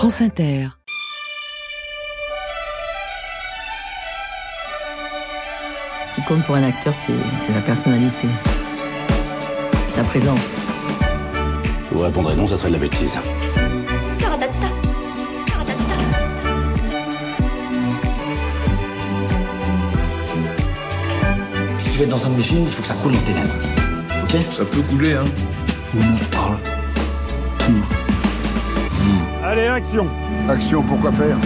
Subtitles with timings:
[0.00, 0.68] France Inter.
[6.06, 7.12] Ce qui compte pour un acteur, c'est
[7.52, 8.26] la personnalité,
[9.92, 10.54] sa présence.
[11.90, 13.18] Je vous répondrai non, ça serait de la bêtise.
[21.78, 23.20] Si tu veux être dans un de mes films, il faut que ça coule dans
[23.20, 23.54] tes lèvres.
[24.22, 24.36] Ok?
[24.50, 25.24] Ça peut couler, hein.
[25.94, 26.58] On en parle.
[27.58, 27.99] Tout.
[29.60, 30.06] Allez, action
[30.48, 31.36] Action, pourquoi faire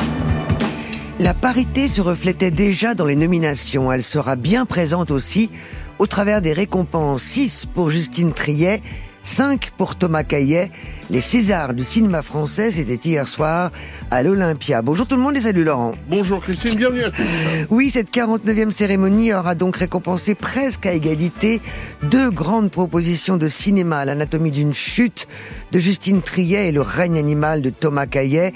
[1.18, 3.90] La parité se reflétait déjà dans les nominations.
[3.90, 5.50] Elle sera bien présente aussi
[5.98, 8.82] au travers des récompenses 6 pour Justine Triet
[9.24, 10.70] 5 pour Thomas Caillet.
[11.10, 13.70] Les Césars du cinéma français, c'était hier soir
[14.10, 14.80] à l'Olympia.
[14.80, 15.92] Bonjour tout le monde et salut Laurent.
[16.08, 17.22] Bonjour Christine, bienvenue à tous.
[17.68, 21.60] Oui, cette 49e cérémonie aura donc récompensé presque à égalité
[22.04, 25.28] deux grandes propositions de cinéma, l'anatomie d'une chute
[25.72, 28.54] de Justine Triet et le règne animal de Thomas Caillet.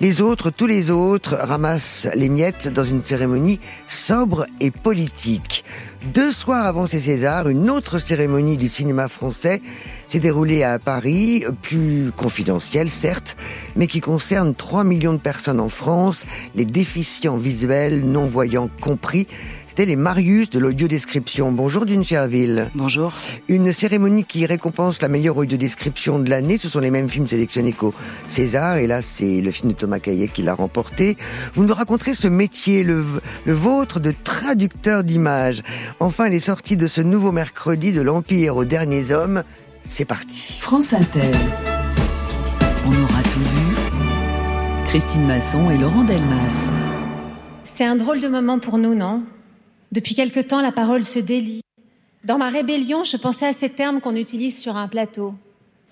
[0.00, 5.64] Les autres, tous les autres, ramassent les miettes dans une cérémonie sobre et politique.
[6.14, 9.60] Deux soirs avant ces Césars, une autre cérémonie du cinéma français
[10.08, 13.36] s'est déroulée à Paris, plus confidentielle certes,
[13.76, 19.28] mais qui concerne 3 millions de personnes en France, les déficients visuels, non-voyants compris
[19.84, 21.52] les Marius de l'audiodescription.
[21.52, 22.70] Bonjour Dune Cherville.
[22.74, 23.12] Bonjour.
[23.46, 26.58] Une cérémonie qui récompense la meilleure audiodescription de l'année.
[26.58, 27.94] Ce sont les mêmes films sélectionnés qu'au
[28.26, 28.78] César.
[28.78, 31.16] Et là, c'est le film de Thomas Caillet qui l'a remporté.
[31.54, 33.04] Vous nous raconterez ce métier, le,
[33.44, 35.62] le vôtre de traducteur d'images.
[36.00, 39.44] Enfin, les sorties de ce nouveau mercredi de l'Empire aux derniers hommes.
[39.90, 40.52] C'est parti.
[40.60, 41.32] France Inter.
[42.84, 43.74] On aura tout vu.
[44.86, 46.70] Christine Masson et Laurent Delmas.
[47.64, 49.24] C'est un drôle de moment pour nous, non?
[49.90, 51.62] Depuis quelque temps, la parole se délie.
[52.22, 55.34] Dans ma rébellion, je pensais à ces termes qu'on utilise sur un plateau.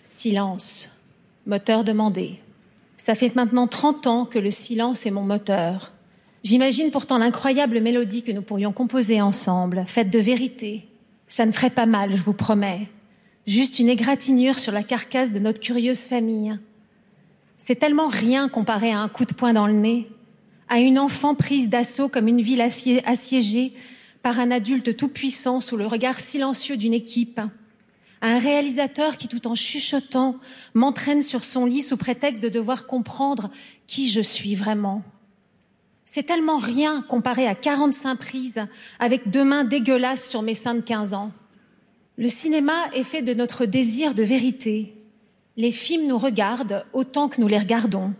[0.02, 0.90] Silence,
[1.46, 2.38] moteur demandé.
[2.98, 5.92] Ça fait maintenant 30 ans que le silence est mon moteur.
[6.44, 10.86] J'imagine pourtant l'incroyable mélodie que nous pourrions composer ensemble, faite de vérité.
[11.28, 12.88] Ça ne ferait pas mal, je vous promets.
[13.46, 16.58] Juste une égratignure sur la carcasse de notre curieuse famille.
[17.56, 20.08] C'est tellement rien comparé à un coup de poing dans le nez
[20.68, 23.72] à une enfant prise d'assaut comme une ville assiégée
[24.22, 27.40] par un adulte tout-puissant sous le regard silencieux d'une équipe,
[28.20, 30.36] à un réalisateur qui, tout en chuchotant,
[30.74, 33.50] m'entraîne sur son lit sous prétexte de devoir comprendre
[33.86, 35.02] qui je suis vraiment.
[36.04, 38.66] C'est tellement rien comparé à 45 prises
[38.98, 41.30] avec deux mains dégueulasses sur mes seins de 15 ans.
[42.16, 44.94] Le cinéma est fait de notre désir de vérité.
[45.56, 48.14] Les films nous regardent autant que nous les regardons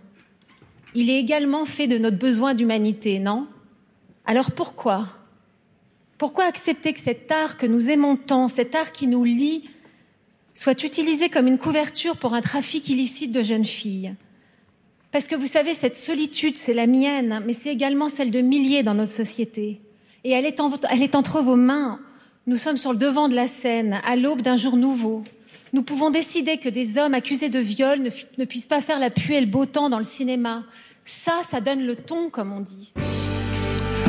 [0.97, 3.47] il est également fait de notre besoin d'humanité, non?
[4.25, 5.07] Alors pourquoi?
[6.17, 9.69] Pourquoi accepter que cet art que nous aimons tant, cet art qui nous lie,
[10.55, 14.15] soit utilisé comme une couverture pour un trafic illicite de jeunes filles?
[15.13, 18.83] Parce que vous savez, cette solitude, c'est la mienne, mais c'est également celle de milliers
[18.83, 19.83] dans notre société.
[20.25, 22.01] Et elle est, entre vos mains.
[22.49, 25.25] Nous sommes sur le devant de la scène, à l'aube d'un jour nouveau.
[25.73, 29.11] Nous pouvons décider que des hommes accusés de viol ne, ne, puissent pas faire la
[29.11, 30.63] pluie et le beau temps dans le cinéma,
[31.03, 32.93] ça, ça donne le ton, comme on dit.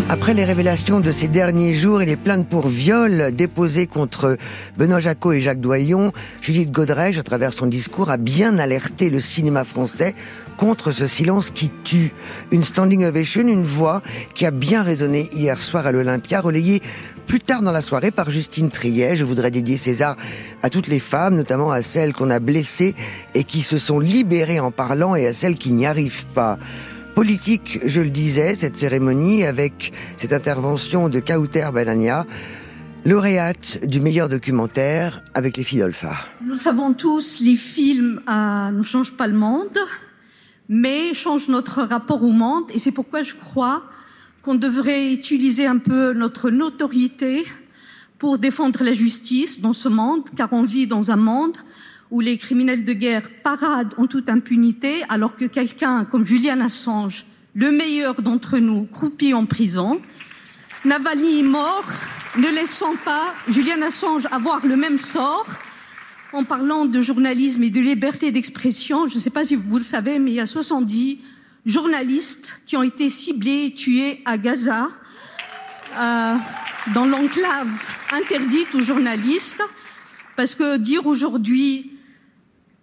[0.07, 4.37] Après les révélations de ces derniers jours et les plaintes pour viol déposées contre
[4.77, 9.19] Benoît Jacot et Jacques Doyon, Judith Godrèche, à travers son discours, a bien alerté le
[9.19, 10.13] cinéma français
[10.57, 12.13] contre ce silence qui tue.
[12.51, 14.03] Une standing ovation, une voix
[14.35, 16.81] qui a bien résonné hier soir à l'Olympia, relayée
[17.27, 19.17] plus tard dans la soirée par Justine Triet.
[19.17, 20.15] Je voudrais dédier César
[20.63, 22.95] à toutes les femmes, notamment à celles qu'on a blessées
[23.35, 26.57] et qui se sont libérées en parlant et à celles qui n'y arrivent pas
[27.15, 32.25] politique, je le disais, cette cérémonie avec cette intervention de Kauter Banania,
[33.05, 36.29] lauréate du meilleur documentaire avec les filles d'Olphar.
[36.45, 39.79] Nous savons tous, les films euh, ne changent pas le monde,
[40.69, 43.81] mais changent notre rapport au monde, et c'est pourquoi je crois
[44.47, 47.45] qu'on devrait utiliser un peu notre notoriété
[48.17, 51.57] pour défendre la justice dans ce monde, car on vit dans un monde
[52.11, 57.25] où les criminels de guerre paradent en toute impunité, alors que quelqu'un comme Julian Assange,
[57.55, 59.99] le meilleur d'entre nous, croupit en prison.
[60.85, 61.83] Navalny est mort,
[62.37, 65.45] ne laissant pas Julian Assange avoir le même sort.
[66.31, 69.83] En parlant de journalisme et de liberté d'expression, je ne sais pas si vous le
[69.83, 71.19] savez, mais il y a 70
[71.67, 74.89] journalistes qui ont été ciblés, tués à Gaza,
[75.99, 76.35] euh,
[76.95, 77.69] dans l'enclave
[78.13, 79.61] interdite aux journalistes,
[80.35, 81.91] parce que dire aujourd'hui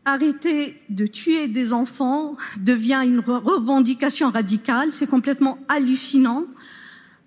[0.05, 4.91] arrêter de tuer des enfants devient une revendication radicale.
[4.93, 6.45] C'est complètement hallucinant.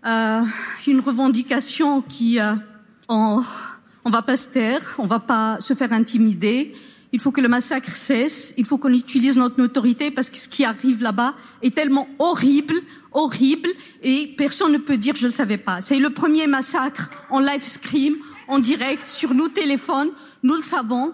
[0.06, 0.44] Euh,
[0.86, 2.54] une revendication qui, euh,
[3.10, 3.42] on,
[4.06, 6.74] on va pas se taire, on va pas se faire intimider.
[7.14, 8.54] Il faut que le massacre cesse.
[8.58, 12.76] Il faut qu'on utilise notre autorité parce que ce qui arrive là-bas est tellement horrible,
[13.14, 13.70] horrible,
[14.04, 15.82] et personne ne peut dire je ne le savais pas.
[15.82, 18.16] C'est le premier massacre en live stream,
[18.48, 20.10] en direct, sur nos téléphones.
[20.44, 21.14] Nous le savons.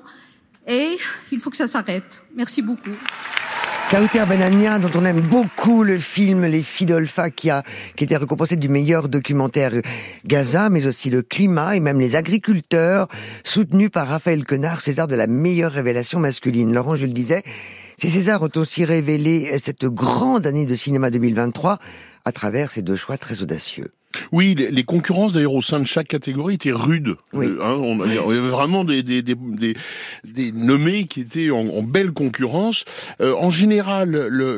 [0.68, 0.98] Et
[1.32, 2.24] il faut que ça s'arrête.
[2.34, 2.96] Merci beaucoup.
[3.94, 7.62] Kauter Benania, dont on aime beaucoup le film Les Fidolfa, qui a
[7.96, 9.72] qui était récompensé du meilleur documentaire
[10.26, 13.08] Gaza, mais aussi le climat et même les agriculteurs,
[13.44, 16.74] soutenus par Raphaël Quenard, César de la meilleure révélation masculine.
[16.74, 17.44] Laurent, je le disais,
[18.00, 21.78] ces Césars ont aussi révélé cette grande année de cinéma 2023
[22.26, 23.92] à travers ces deux choix très audacieux.
[24.32, 27.16] Oui, les, les concurrences d'ailleurs au sein de chaque catégorie étaient rudes.
[27.34, 27.46] Oui.
[27.48, 29.76] Euh, hein, on, il y avait vraiment des, des, des, des,
[30.26, 32.86] des nommés qui étaient en, en belle concurrence.
[33.22, 34.30] Euh, en général, le,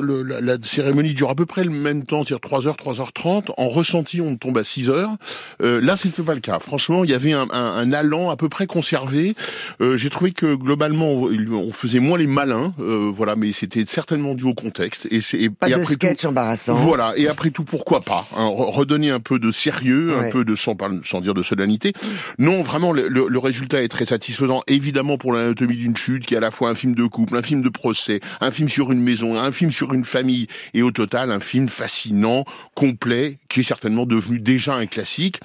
[0.00, 3.50] le- la, la cérémonie dure à peu près le même temps, c'est-à-dire 3h, 3h30.
[3.56, 5.16] En ressenti, on tombe à 6h.
[5.62, 6.58] Euh, là, c'était pas le cas.
[6.58, 9.34] Franchement, il y avait un, un, un allant à peu près conservé.
[9.80, 13.84] Euh, J'ai trouvé que globalement, on, on faisait moins les malins, euh, voilà, mais c'était
[13.86, 15.06] certainement dû au contexte.
[15.10, 16.74] Et, c'est- et, Pas et de après sketch tout, embarrassant.
[16.74, 20.28] Voilà, et après tout, pourquoi pas hein, re- Redonner un peu de sérieux, Ouais.
[20.28, 21.92] un peu de sans, sans dire de solennité.
[22.38, 24.62] Non, vraiment, le, le- le résultat est très satisfaisant.
[24.68, 27.42] Évidemment, pour l'anatomie d'une chute, qui est à la fois un film de couple, un
[27.42, 30.92] film de procès, un film sur une maison, un film sur une famille, et au
[30.92, 32.44] total, un film fascinant,
[32.76, 35.40] complet, qui est certainement devenu déjà un classique.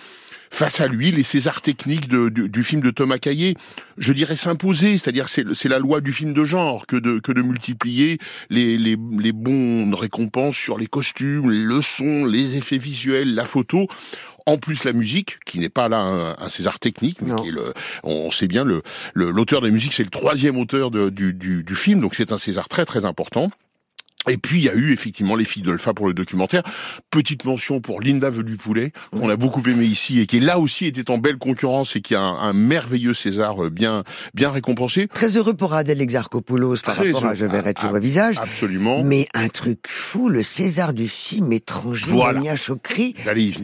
[0.54, 3.56] Face à lui, les Césars techniques de- du, du film de Thomas Caillé,
[3.98, 7.42] je dirais s'imposer, c'est-à-dire c'est la loi du film de genre que de, que de
[7.42, 8.20] multiplier
[8.50, 13.88] les, les, les bonnes récompenses sur les costumes, le son, les effets visuels, la photo.
[14.48, 17.52] En plus, la musique, qui n'est pas là un, un César technique, mais qui est
[17.52, 18.82] le, on sait bien le
[19.14, 22.16] le- l'auteur de la musique, c'est le troisième auteur de- du, du, du film, donc
[22.16, 23.52] c'est un César très très important.
[24.30, 26.62] Et puis il y a eu effectivement les filles d'Olpha pour le documentaire.
[27.10, 31.10] Petite mention pour Linda Velupoulet, qu'on a beaucoup aimé ici et qui là aussi était
[31.10, 34.04] en belle concurrence et qui a un, un merveilleux César euh, bien
[34.36, 35.08] bien récompensé.
[35.08, 37.36] Très heureux pour Adèle Exarchopoulos par Très rapport à heureux.
[37.36, 38.36] Je verrai Ah, toujours ah, le visage.
[38.38, 39.04] Absolument.
[39.04, 42.40] Mais un truc fou, le César du film étranger, Voilà.
[42.40, 43.16] Monia Chokri,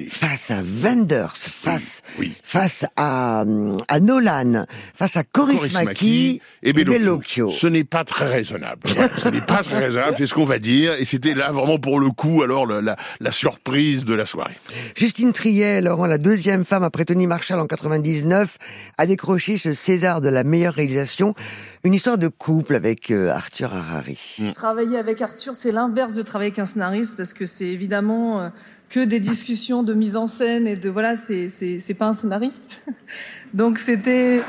[0.10, 2.34] face à Wenders, face, oui.
[2.44, 4.66] face à, hum, à Nolan,
[4.96, 7.00] face à Korismaki Kaurismäki et, Bellocchio.
[7.00, 7.50] Bellocchio.
[7.52, 8.82] Ce n'est pas très raisonnable.
[8.86, 10.94] Voilà, ce n'est pas très raisonnable, c'est ce qu'on va dire.
[10.94, 14.58] Et c'était là vraiment pour le coup, alors la, la surprise de la soirée.
[14.96, 18.58] Justine Triet, Laurent, la deuxième femme après Tony Marshall en 99,
[18.98, 21.36] a décroché ce César de la meilleure réalisation.
[21.84, 24.52] Une histoire de couple avec euh, Arthur Harari.
[24.54, 28.50] Travailler avec Arthur, c'est l'inverse de travailler avec un scénariste parce que c'est évidemment euh,
[28.90, 32.14] que des discussions de mise en scène et de voilà, c'est c'est c'est pas un
[32.14, 32.66] scénariste.
[33.54, 34.42] Donc c'était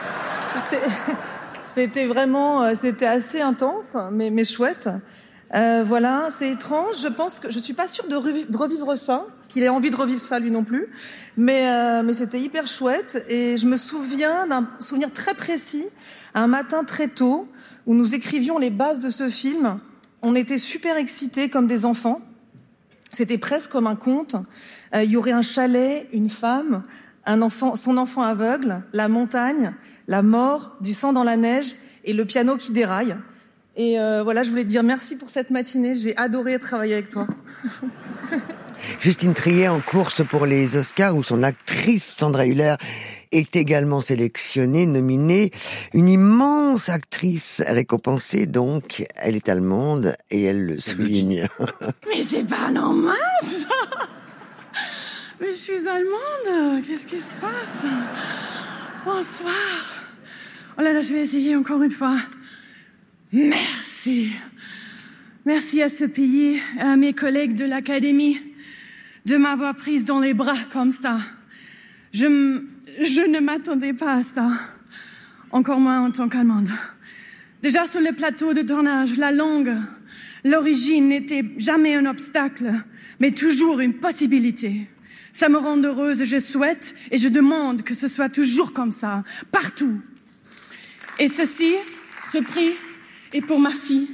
[1.62, 4.88] c'était vraiment euh, c'était assez intense mais mais chouette.
[5.54, 6.96] Euh, voilà, c'est étrange.
[7.02, 9.90] Je pense que je suis pas sûre de, revi- de revivre ça, qu'il ait envie
[9.90, 10.88] de revivre ça lui non plus.
[11.36, 15.86] Mais euh, mais c'était hyper chouette et je me souviens d'un souvenir très précis,
[16.34, 17.48] un matin très tôt
[17.86, 19.80] où nous écrivions les bases de ce film.
[20.20, 22.20] On était super excités comme des enfants.
[23.10, 24.36] C'était presque comme un conte.
[24.94, 26.82] Euh, il y aurait un chalet, une femme,
[27.24, 29.74] un enfant, son enfant aveugle, la montagne,
[30.08, 33.16] la mort, du sang dans la neige et le piano qui déraille.
[33.78, 35.94] Et euh, voilà, je voulais te dire merci pour cette matinée.
[35.94, 37.28] J'ai adoré travailler avec toi.
[39.00, 42.74] Justine Triet en course pour les Oscars où son actrice Sandra Hüller
[43.30, 45.52] est également sélectionnée, nominée.
[45.94, 49.06] Une immense actrice récompensée donc.
[49.14, 51.46] Elle est allemande et elle le souligne.
[52.08, 54.08] Mais c'est pas normal ça
[55.40, 57.86] Mais je suis allemande Qu'est-ce qui se passe?
[59.04, 59.54] Bonsoir
[60.76, 62.16] Oh là là, je vais essayer encore une fois.
[63.32, 64.30] Merci.
[65.44, 68.38] Merci à ce pays, à mes collègues de l'Académie,
[69.26, 71.18] de m'avoir prise dans les bras comme ça.
[72.12, 72.62] Je,
[73.02, 74.50] je ne m'attendais pas à ça,
[75.50, 76.70] encore moins en tant qu'Allemande.
[77.60, 79.76] Déjà sur le plateau de tournage, la langue,
[80.42, 82.72] l'origine n'était jamais un obstacle,
[83.20, 84.88] mais toujours une possibilité.
[85.32, 88.92] Ça me rend heureuse et je souhaite et je demande que ce soit toujours comme
[88.92, 90.00] ça, partout.
[91.18, 91.74] Et ceci,
[92.32, 92.72] ce prix,
[93.32, 94.08] est pour ma fille.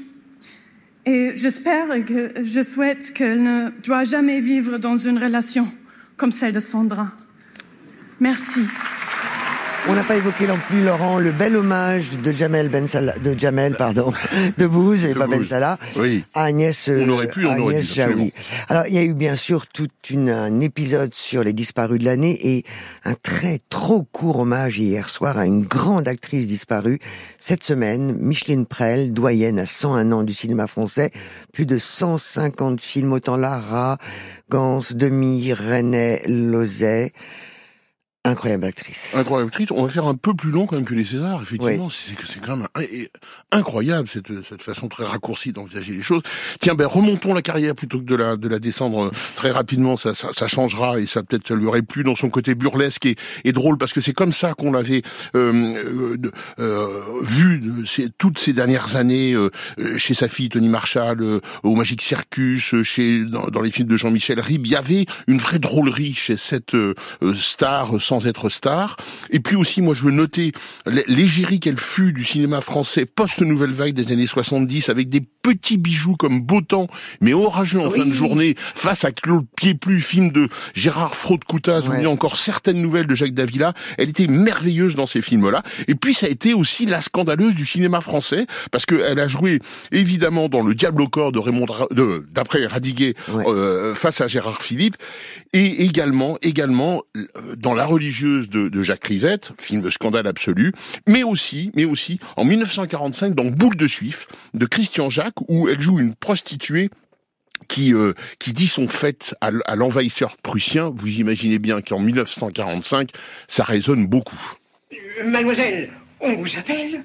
[1.06, 5.71] Et j'espère et que je souhaite qu'elle ne doit jamais vivre dans une relation
[6.16, 7.12] comme celle de Sandra.
[8.21, 8.61] Merci.
[9.87, 13.38] On n'a pas évoqué non plus, Laurent, le bel hommage de Jamel Ben Salah, de
[13.38, 14.14] Jamel, pardon,
[14.57, 15.45] de Bouze et pas Ben.
[15.45, 16.25] Salah, Oui.
[16.33, 18.33] à Agnès, euh, On aurait pu, on aurait Agnès dit, Jaoui.
[18.71, 22.07] Alors, il y a eu bien sûr tout une, un épisode sur les disparus de
[22.07, 22.64] l'année et
[23.05, 26.99] un très trop court hommage hier soir à une grande actrice disparue.
[27.38, 31.11] Cette semaine, Micheline Prel, doyenne à 101 ans du cinéma français,
[31.53, 33.99] plus de 150 films, autant Lara,
[34.49, 37.12] Gans, Demi, René, Lozet.
[38.26, 39.14] Incroyable actrice.
[39.14, 39.71] Incroyable actrice.
[39.71, 41.90] On va faire un peu plus long quand même que les Césars, effectivement.
[41.90, 42.69] C'est c'est quand même
[43.52, 46.23] incroyable cette, cette façon très raccourcie d'envisager les choses.
[46.59, 49.97] Tiens, ben remontons la carrière plutôt que de la de la descendre très rapidement.
[49.97, 53.07] Ça, ça, ça changera et ça peut-être ça lui aurait plu dans son côté burlesque
[53.07, 55.02] et, et drôle parce que c'est comme ça qu'on l'avait
[55.35, 57.61] euh, euh, euh vu
[58.19, 59.50] toutes ces dernières années euh,
[59.97, 63.97] chez sa fille Tony Marshall, euh, au Magic Circus, chez dans, dans, les films de
[63.97, 64.66] Jean-Michel Ribes.
[64.66, 66.76] Il y avait une vraie drôlerie chez cette
[67.35, 68.97] star sans être star.
[69.30, 70.52] Et puis aussi, moi, je veux noter
[71.06, 76.16] l'égérie qu'elle fut du cinéma français post-nouvelle vague des années 70, avec des petits bijoux
[76.16, 76.88] comme Beau Temps,
[77.21, 82.04] mais orageux en fin de journée, face à Claude Pied-Plus, film de Gérard Fraude-Coutaz, ouais.
[82.04, 83.75] ou encore certaines nouvelles de Jacques Davila.
[83.99, 85.62] Elle était merveilleuse dans ces films-là.
[85.88, 89.61] Et puis, ça a été aussi la scandaleuse du cinéma français, parce qu'elle a joué,
[89.92, 91.66] évidemment, dans Le Diable au corps de Raymond,
[92.33, 93.44] d'après Radiguet, ouais.
[93.47, 94.97] euh, face à Gérard Philippe,
[95.52, 97.02] et également, également,
[97.56, 100.73] dans La religieuse de, de Jacques Rivette, film de scandale absolu,
[101.06, 105.80] mais aussi, mais aussi, en 1945, dans Boule de Suif, de Christian Jacques, où elle
[105.80, 106.90] joue une prostituée
[107.66, 110.92] qui euh, qui dit son fait à, à l'envahisseur prussien.
[110.94, 113.08] Vous imaginez bien qu'en 1945,
[113.49, 114.37] ça résonne beaucoup.
[114.92, 117.02] Euh, mademoiselle, on vous appelle?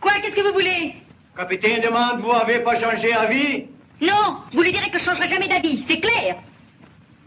[0.00, 0.12] Quoi?
[0.22, 0.94] Qu'est-ce que vous voulez?
[1.36, 3.64] Capitaine demande, vous avez pas changé d'avis?
[4.00, 6.36] Non, vous lui direz que je changerai jamais d'avis, c'est clair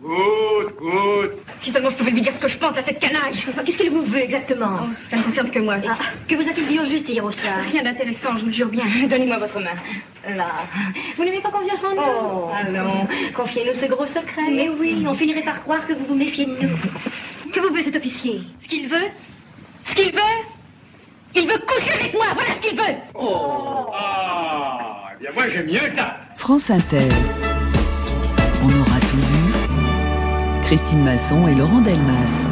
[0.02, 1.38] Good, good.
[1.60, 3.34] Si seulement je pouvais lui dire ce que je pense à cette canaille.
[3.64, 5.76] Qu'est-ce qu'il vous veut exactement oh, Ça ne concerne que moi.
[5.88, 5.96] Ah,
[6.28, 8.86] que vous a-t-il dit au juste hier au soir Rien d'intéressant, je vous jure bien.
[9.10, 9.76] Donnez-moi votre main.
[10.36, 10.48] Là.
[11.18, 13.08] Vous n'avez pas confiance en nous Oh, allons.
[13.36, 14.50] Confiez-nous ce gros secret.
[14.52, 17.52] Mais oui, on finirait par croire que vous vous méfiez de nous.
[17.52, 18.42] Que vous veut cet officier?
[18.60, 19.08] Ce qu'il veut
[19.84, 20.38] Ce qu'il veut?
[21.36, 25.68] Il veut coucher avec moi, voilà ce qu'il veut Oh Ah Eh bien moi j'aime
[25.68, 27.08] mieux ça France Inter.
[28.64, 29.01] On aura.
[30.72, 32.48] Christine Masson et Laurent Delmas.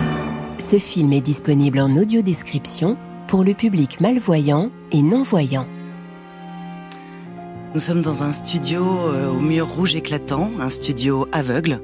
[0.59, 2.97] Ce film est disponible en audio description
[3.29, 5.65] pour le public malvoyant et non-voyant.
[7.73, 11.79] Nous sommes dans un studio euh, au mur rouge éclatant, un studio aveugle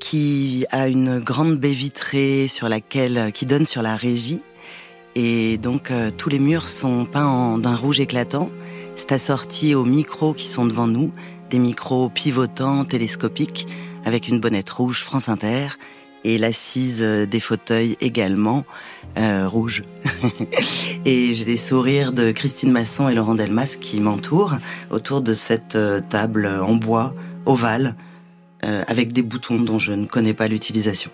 [0.00, 4.40] qui a une grande baie vitrée sur laquelle qui donne sur la régie
[5.16, 8.48] et donc euh, tous les murs sont peints d'un rouge éclatant.
[8.96, 11.12] C'est assorti aux micros qui sont devant nous,
[11.50, 13.66] des micros pivotants, télescopiques,
[14.04, 15.68] avec une bonnette rouge France Inter
[16.24, 18.64] et l'assise des fauteuils également
[19.18, 19.82] euh, rouge.
[21.04, 24.56] et j'ai les sourires de Christine Masson et Laurent Delmas qui m'entourent
[24.90, 27.14] autour de cette euh, table en bois
[27.46, 27.96] ovale
[28.64, 31.10] euh, avec des boutons dont je ne connais pas l'utilisation.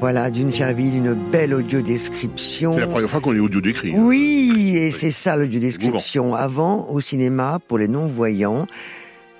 [0.00, 2.74] Voilà, d'une Cherville, une belle audio-description.
[2.74, 3.94] C'est la première fois qu'on est audio-décrit.
[3.96, 6.34] Oui, et c'est ça l'audio-description.
[6.34, 8.66] Avant, au cinéma, pour les non-voyants,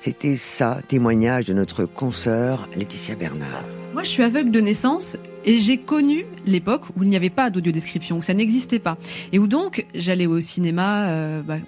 [0.05, 3.63] c'était ça, témoignage de notre consoeur Laetitia Bernard.
[3.93, 7.51] Moi, je suis aveugle de naissance et j'ai connu l'époque où il n'y avait pas
[7.51, 8.99] d'audio-description, où ça n'existait pas.
[9.31, 11.59] Et où donc, j'allais au cinéma, euh, bah,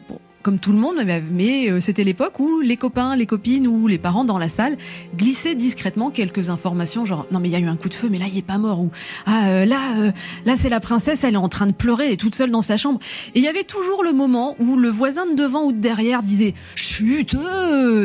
[0.44, 0.96] comme tout le monde,
[1.32, 4.76] mais, euh, c'était l'époque où les copains, les copines ou les parents dans la salle
[5.16, 8.08] glissaient discrètement quelques informations, genre non mais il y a eu un coup de feu,
[8.10, 8.90] mais là il est pas mort ou
[9.24, 10.12] ah euh, là euh,
[10.44, 12.76] là c'est la princesse, elle est en train de pleurer, elle toute seule dans sa
[12.76, 13.00] chambre.
[13.34, 16.22] Et il y avait toujours le moment où le voisin de devant ou de derrière
[16.22, 17.36] disait chut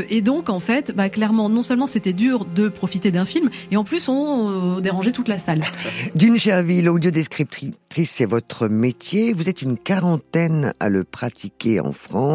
[0.10, 3.76] et donc en fait, bah clairement non seulement c'était dur de profiter d'un film, et
[3.76, 5.66] en plus on dérangeait toute la salle.
[6.16, 7.74] D'une Cherville, audio-descriptrice,
[8.06, 9.34] c'est votre métier.
[9.34, 12.29] Vous êtes une quarantaine à le pratiquer en France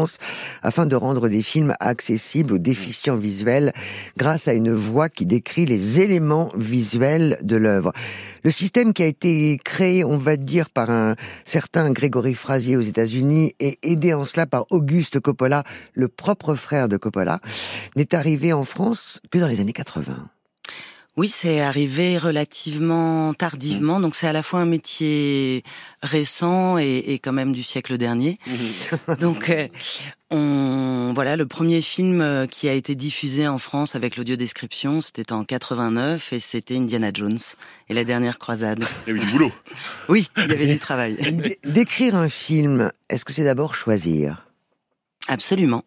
[0.61, 3.73] afin de rendre des films accessibles aux déficients visuels
[4.17, 7.93] grâce à une voix qui décrit les éléments visuels de l'œuvre.
[8.43, 12.81] Le système qui a été créé, on va dire, par un certain Grégory Frazier aux
[12.81, 17.39] États-Unis et aidé en cela par Auguste Coppola, le propre frère de Coppola,
[17.95, 20.29] n'est arrivé en France que dans les années 80.
[21.17, 25.63] Oui, c'est arrivé relativement tardivement, donc c'est à la fois un métier
[26.03, 28.37] récent et, et quand même du siècle dernier.
[29.21, 29.67] donc, euh,
[30.29, 34.99] on, voilà, le premier film euh, qui a été diffusé en France avec l'audio description,
[34.99, 37.39] c'était en 89 et c'était Indiana Jones
[37.87, 38.83] et la dernière croisade.
[39.07, 39.51] Il y avait du boulot.
[40.09, 41.15] Oui, il y avait du travail.
[41.63, 44.44] D'écrire un film, est-ce que c'est d'abord choisir?
[45.27, 45.83] Absolument.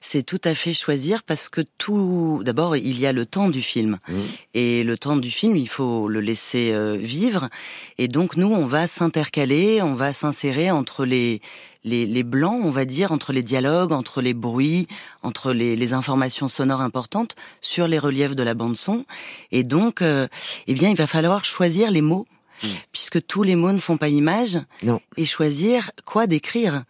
[0.00, 3.60] C'est tout à fait choisir parce que tout, d'abord, il y a le temps du
[3.60, 3.98] film.
[4.08, 4.14] Mmh.
[4.54, 7.50] Et le temps du film, il faut le laisser euh, vivre.
[7.98, 11.42] Et donc, nous, on va s'intercaler, on va s'insérer entre les,
[11.84, 14.88] les, les, blancs, on va dire, entre les dialogues, entre les bruits,
[15.22, 19.04] entre les, les informations sonores importantes sur les reliefs de la bande son.
[19.52, 20.28] Et donc, euh,
[20.66, 22.26] eh bien, il va falloir choisir les mots.
[22.62, 22.66] Mmh.
[22.90, 24.58] Puisque tous les mots ne font pas image.
[24.82, 25.00] Non.
[25.18, 26.84] Et choisir quoi décrire.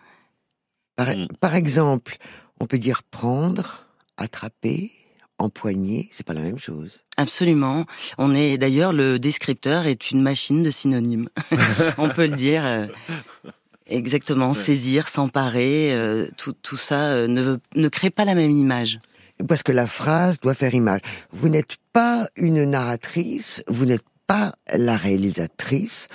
[0.98, 1.28] Par, mmh.
[1.40, 2.16] par, exemple,
[2.58, 3.86] on peut dire prendre,
[4.16, 4.90] attraper,
[5.38, 6.98] empoigner, c'est pas la même chose.
[7.16, 7.86] Absolument.
[8.18, 11.28] On est d'ailleurs le descripteur est une machine de synonymes.
[11.98, 12.66] On peut le dire.
[12.66, 12.84] euh,
[13.86, 18.50] Exactement, saisir, s'emparer, euh, tout, tout ça euh, ne, veut- ne crée pas la même
[18.50, 18.98] image.
[19.46, 21.00] Parce que la phrase doit faire image.
[21.30, 26.08] Vous n'êtes pas une narratrice, vous n'êtes pas la réalisatrice,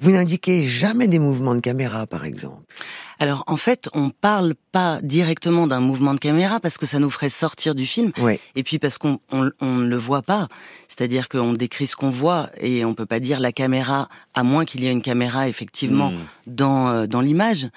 [0.00, 2.62] vous n'indiquez jamais des mouvements de caméra, par exemple.
[3.20, 7.10] Alors en fait, on parle pas directement d'un mouvement de caméra parce que ça nous
[7.10, 8.12] ferait sortir du film,
[8.54, 10.46] et puis parce qu'on on, on ne le voit pas.
[10.86, 14.64] C'est-à-dire qu'on décrit ce qu'on voit et on peut pas dire la caméra, à moins
[14.64, 16.18] qu'il y ait une caméra effectivement Hmm.
[16.46, 17.68] dans euh, dans l'image.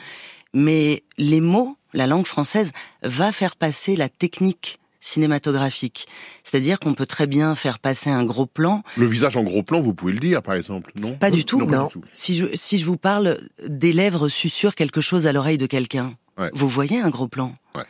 [0.53, 2.71] Mais les mots, la langue française
[3.03, 6.07] va faire passer la technique cinématographique.
[6.43, 9.81] C'est-à-dire qu'on peut très bien faire passer un gros plan Le visage en gros plan,
[9.81, 11.17] vous pouvez le dire, par exemple, non?
[11.17, 11.87] Pas du tout, non.
[11.87, 12.03] du tout.
[12.13, 16.13] Si je, si je vous parle des lèvres susurrent quelque chose à l'oreille de quelqu'un,
[16.37, 16.49] Ouais.
[16.53, 17.53] vous voyez un gros plan?
[17.75, 17.83] Ouais.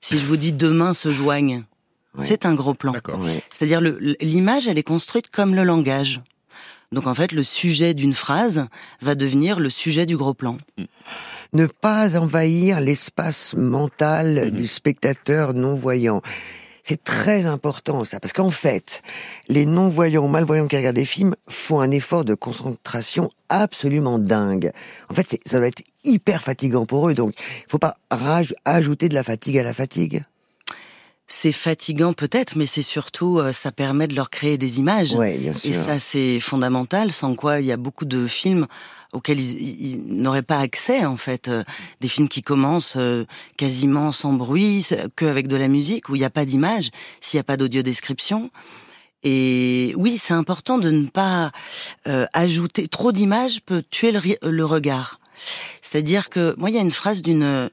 [0.00, 1.64] Si je vous dis deux mains se joignent,
[2.22, 2.92] c'est un gros plan.
[2.92, 3.20] D'accord.
[3.52, 3.80] C'est-à-dire
[4.20, 6.20] l'image, elle est construite comme le langage.
[6.92, 8.66] Donc en fait, le sujet d'une phrase
[9.02, 10.56] va devenir le sujet du gros plan.
[11.52, 16.22] Ne pas envahir l'espace mental du spectateur non-voyant.
[16.88, 19.02] C'est très important ça, parce qu'en fait,
[19.48, 24.70] les non-voyants ou malvoyants qui regardent des films font un effort de concentration absolument dingue.
[25.10, 27.96] En fait, ça va être hyper fatigant pour eux, donc il faut pas
[28.64, 30.22] ajouter de la fatigue à la fatigue.
[31.26, 35.12] C'est fatigant peut-être, mais c'est surtout, euh, ça permet de leur créer des images.
[35.14, 35.70] Ouais, bien sûr.
[35.70, 38.68] Et ça, c'est fondamental, sans quoi il y a beaucoup de films
[39.16, 41.48] auxquels ils, n'auraient pas accès, en fait.
[41.48, 41.64] Euh,
[42.00, 43.24] Des films qui commencent euh,
[43.56, 47.40] quasiment sans bruit, qu'avec de la musique, où il n'y a pas d'image, s'il n'y
[47.40, 48.50] a pas d'audio-description.
[49.22, 51.50] Et oui, c'est important de ne pas
[52.06, 52.86] euh, ajouter...
[52.88, 55.18] Trop d'images peut tuer le, regard.
[55.82, 57.70] C'est-à-dire que, moi, il y a une phrase d'une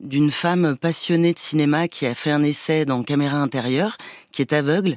[0.00, 3.96] d'une femme passionnée de cinéma qui a fait un essai dans Caméra intérieure,
[4.32, 4.96] qui est aveugle,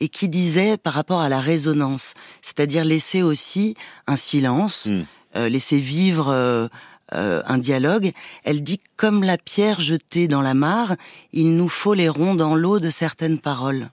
[0.00, 3.76] et qui disait par rapport à la résonance, c'est-à-dire laisser aussi
[4.06, 5.02] un silence, euh,
[5.48, 6.68] laisser vivre euh,
[7.14, 8.12] euh, un dialogue.
[8.42, 10.96] Elle dit comme la pierre jetée dans la mare,
[11.32, 13.90] il nous faut les ronds dans l'eau de certaines paroles.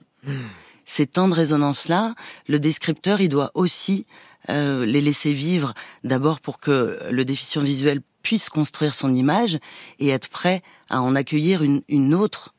[0.84, 2.14] Ces temps de résonance-là,
[2.48, 4.04] le descripteur, il doit aussi
[4.50, 9.58] euh, les laisser vivre, d'abord pour que le déficient visuel puisse construire son image
[10.00, 12.54] et être prêt à en accueillir une, une autre.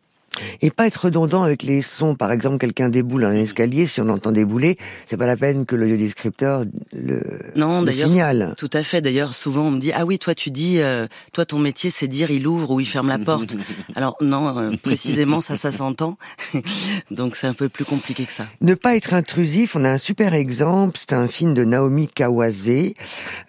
[0.61, 2.15] Et pas être redondant avec les sons.
[2.15, 5.75] Par exemple, quelqu'un déboule un escalier, si on entend débouler, c'est pas la peine que
[5.75, 7.21] l'audio-descripteur le,
[7.55, 8.53] Non, le signale.
[8.57, 9.01] tout à fait.
[9.01, 12.07] D'ailleurs, souvent on me dit ah oui, toi tu dis, euh, toi ton métier c'est
[12.07, 13.55] dire il ouvre ou il ferme la porte.
[13.95, 16.17] Alors non, euh, précisément ça, ça s'entend.
[17.11, 18.47] Donc c'est un peu plus compliqué que ça.
[18.61, 22.69] Ne pas être intrusif, on a un super exemple, c'est un film de Naomi Kawase,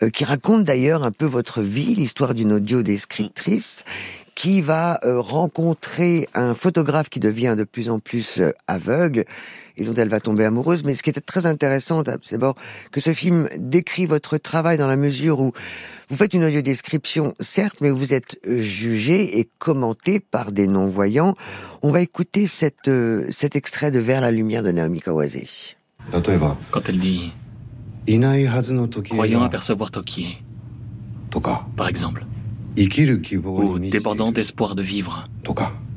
[0.03, 3.85] euh, qui raconte d'ailleurs un peu votre vie, l'histoire d'une audio-descriptrice,
[4.37, 9.25] qui va euh, rencontrer un photographe qui devient de plus en plus euh, aveugle
[9.79, 10.85] et dont elle va tomber amoureuse.
[10.85, 12.55] Mais ce qui était très intéressant, c'est d'abord
[12.93, 15.53] que ce film décrit votre travail dans la mesure où
[16.11, 21.35] vous faites une audiodescription, certes, mais vous êtes euh, jugé et commenté par des non-voyants.
[21.83, 22.87] On va écouter cet
[23.57, 25.75] extrait de Vers la lumière de Naomi Kawase.
[26.13, 27.33] Quand elle dit
[29.11, 30.43] Croyant apercevoir Tokie,
[31.77, 32.27] par exemple
[32.77, 35.29] ou débordant d'espoir de vivre.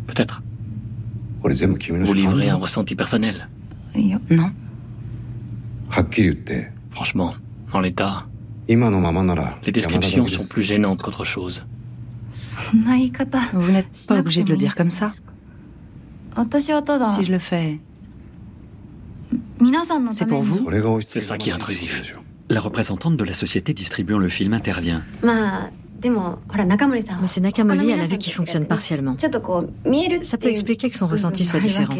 [0.07, 0.41] Peut-être.
[1.41, 3.47] Vous livrez un ressenti personnel.
[4.29, 4.51] Non.
[6.91, 7.33] Franchement,
[7.73, 8.27] en l'état,
[8.67, 11.65] les descriptions sont plus gênantes qu'autre chose.
[12.73, 15.13] Vous n'êtes pas obligé de le dire comme ça.
[16.55, 17.79] Si je le fais,
[20.11, 20.69] c'est pour vous
[21.07, 22.15] C'est ça qui est intrusif.
[22.49, 25.03] La représentante de la société distribuant le film intervient.
[27.21, 29.15] Monsieur Nakamoli a la vue qui fonctionne partiellement.
[29.17, 31.95] Ça peut expliquer que son ressenti soit différent.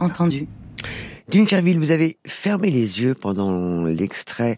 [0.00, 0.48] Entendu.
[1.28, 4.56] Dune Dunkerville, vous avez fermé les yeux pendant l'extrait.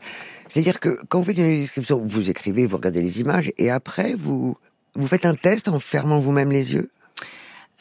[0.49, 4.15] C'est-à-dire que quand vous faites une description, vous écrivez, vous regardez les images, et après,
[4.15, 4.57] vous,
[4.95, 6.91] vous faites un test en fermant vous-même les yeux?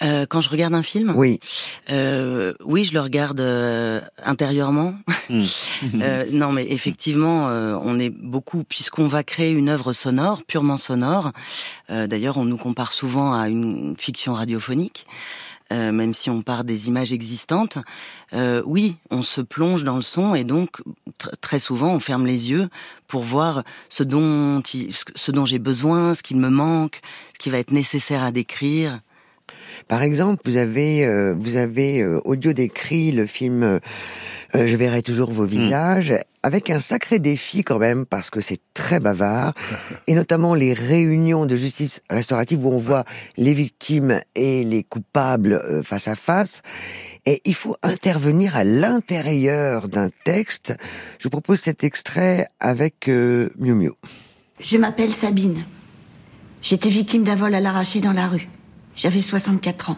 [0.02, 1.40] Euh, quand je regarde un film, Oui.
[1.92, 4.94] euh, oui, je le regarde euh, intérieurement.
[6.02, 10.78] Euh, non, mais effectivement, euh, on est beaucoup puisqu'on va créer une œuvre sonore, purement
[10.78, 11.32] sonore.
[11.90, 15.06] Euh, D'ailleurs, on nous compare souvent à une fiction radiophonique.
[15.72, 17.78] euh, même si on part des images existantes,
[18.34, 20.82] euh, oui, on se plonge dans le son et donc
[21.20, 22.70] tr- très souvent on ferme les yeux
[23.08, 27.02] pour voir ce dont, il- ce dont j'ai besoin, ce qu'il me manque,
[27.34, 29.00] ce qui va être nécessaire à décrire.
[29.88, 33.80] Par exemple, vous avez, euh, vous avez euh, audio décrit le film euh,
[34.54, 39.00] Je verrai toujours vos visages, avec un sacré défi quand même, parce que c'est très
[39.00, 39.54] bavard,
[40.08, 43.06] et notamment les réunions de justice restaurative où on voit
[43.38, 46.62] les victimes et les coupables euh, face à face.
[47.26, 50.76] et il faut intervenir à l'intérieur d'un texte.
[51.20, 53.94] Je vous propose cet extrait avec euh, Miu Miu.
[54.60, 55.66] Je m'appelle Sabine.
[56.62, 58.48] J'étais victime d'un vol à l'arraché dans la rue.
[58.96, 59.98] J'avais 64 ans.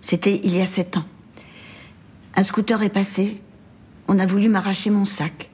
[0.00, 1.04] C'était il y a 7 ans.
[2.36, 3.40] Un scooter est passé.
[4.08, 5.50] On a voulu m'arracher mon sac.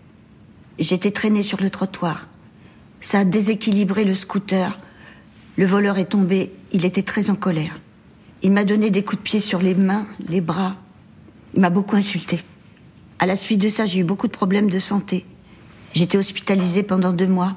[0.78, 2.26] J'étais traînée sur le trottoir.
[3.00, 4.78] Ça a déséquilibré le scooter.
[5.56, 6.52] Le voleur est tombé.
[6.72, 7.80] Il était très en colère.
[8.42, 10.72] Il m'a donné des coups de pied sur les mains, les bras.
[11.54, 12.40] Il m'a beaucoup insulté.
[13.18, 15.26] À la suite de ça, j'ai eu beaucoup de problèmes de santé.
[15.92, 17.56] J'étais hospitalisée pendant deux mois.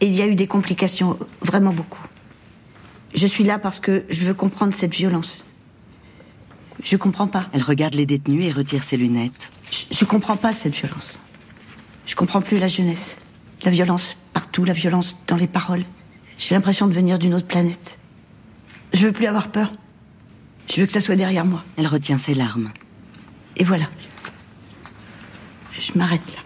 [0.00, 2.00] Et il y a eu des complications, vraiment beaucoup.
[3.14, 5.44] Je suis là parce que je veux comprendre cette violence.
[6.82, 7.46] Je comprends pas.
[7.52, 9.50] Elle regarde les détenus et retire ses lunettes.
[9.70, 11.18] Je, je comprends pas cette violence.
[12.06, 13.16] Je comprends plus la jeunesse.
[13.64, 15.84] La violence partout, la violence dans les paroles.
[16.38, 17.98] J'ai l'impression de venir d'une autre planète.
[18.92, 19.72] Je veux plus avoir peur.
[20.68, 21.62] Je veux que ça soit derrière moi.
[21.76, 22.70] Elle retient ses larmes.
[23.56, 23.88] Et voilà.
[25.78, 26.40] Je m'arrête là.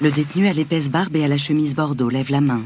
[0.00, 2.62] Le détenu à l'épaisse barbe et à la chemise bordeaux lève la main.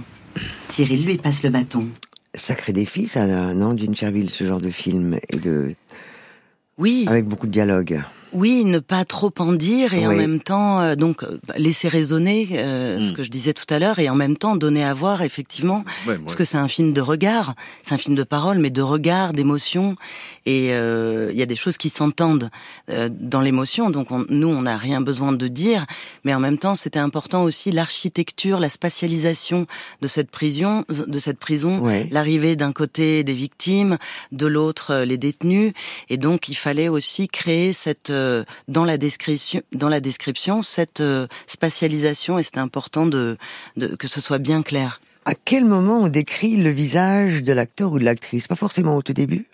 [0.69, 1.89] Cyril lui passe le bâton.
[2.35, 5.75] Sacré défi, ça, non, d'une Cherville, ce genre de film et de.
[6.79, 7.05] Oui.
[7.09, 8.03] Avec beaucoup de dialogue.
[8.35, 12.49] Oui, ne pas trop en dire et en même temps euh, donc euh, laisser résonner
[12.53, 13.17] euh, ce Mm.
[13.17, 16.19] que je disais tout à l'heure et en même temps donner à voir effectivement Ouais,
[16.19, 19.33] parce que c'est un film de regard, c'est un film de parole mais de regard,
[19.33, 19.97] d'émotion
[20.47, 22.51] et euh, il y a des choses qui s'entendent
[22.91, 25.87] euh, dans l'émotion donc on- nous on n'a rien besoin de dire
[26.25, 29.67] mais en même temps c'était important aussi l'architecture, la spatialisation
[30.03, 32.09] de cette prison de cette prison, Ouais.
[32.11, 33.97] l'arrivée d'un côté des victimes,
[34.33, 35.73] de l'autre les détenus
[36.09, 41.01] et donc il fallait aussi créer cette euh, dans la description dans la description cette
[41.01, 43.37] euh, spatialisation et c'était important de,
[43.77, 45.01] de que ce soit bien clair.
[45.27, 48.47] À quel moment on décrit le visage de l'acteur ou de l'actrice?
[48.47, 49.47] Pas forcément au tout début?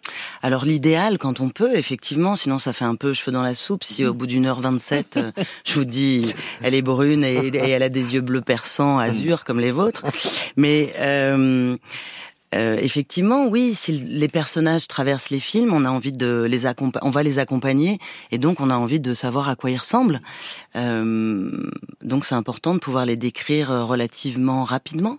[0.42, 3.84] Alors l'idéal quand on peut effectivement sinon ça fait un peu cheveux dans la soupe
[3.84, 5.32] si au bout d'une heure 27 euh,
[5.64, 9.44] je vous dis elle est brune et, et elle a des yeux bleus perçants azur
[9.44, 10.04] comme les vôtres
[10.56, 11.76] mais euh,
[12.54, 16.66] euh, effectivement, oui, si les personnages traversent les films, on a envie de les
[17.02, 17.98] on va les accompagner,
[18.32, 20.20] et donc on a envie de savoir à quoi ils ressemblent.
[20.74, 21.50] Euh,
[22.02, 25.18] donc c'est important de pouvoir les décrire euh, relativement rapidement.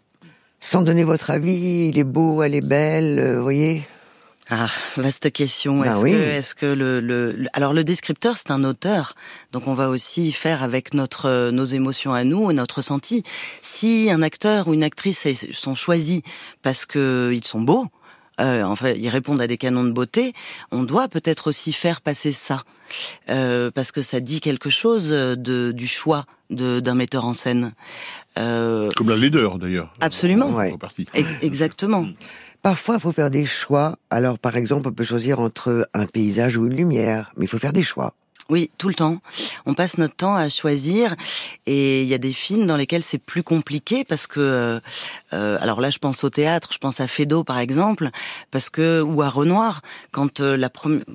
[0.59, 3.83] Sans donner votre avis, il est beau, elle est belle, euh, vous voyez?
[4.49, 5.79] Ah, vaste question.
[5.79, 6.11] Bah Est-ce oui.
[6.11, 9.15] que, est-ce que le, le, le- alors le descripteur c'est un auteur,
[9.53, 13.23] donc on va aussi faire avec notre euh, nos émotions à nous et notre ressenti.
[13.61, 16.21] Si un acteur ou une actrice sont choisis
[16.63, 17.87] parce que ils sont beaux,
[18.41, 20.33] euh, enfin ils répondent à des canons de beauté,
[20.71, 22.63] on doit peut-être aussi faire passer ça
[23.29, 27.71] euh, parce que ça dit quelque chose de du choix d'un metteur en scène.
[28.37, 29.93] Euh, Comme la laideur, d'ailleurs.
[30.01, 30.47] Absolument.
[30.47, 31.07] En contrepartie.
[31.15, 32.05] e- exactement.
[32.61, 33.97] Parfois, il faut faire des choix.
[34.11, 37.57] Alors, par exemple, on peut choisir entre un paysage ou une lumière, mais il faut
[37.57, 38.13] faire des choix.
[38.51, 39.21] Oui, tout le temps.
[39.65, 41.15] On passe notre temps à choisir
[41.67, 44.79] et il y a des films dans lesquels c'est plus compliqué parce que euh,
[45.31, 48.09] euh, alors là je pense au théâtre, je pense à Feydeau par exemple
[48.51, 50.69] parce que ou à Renoir quand euh, la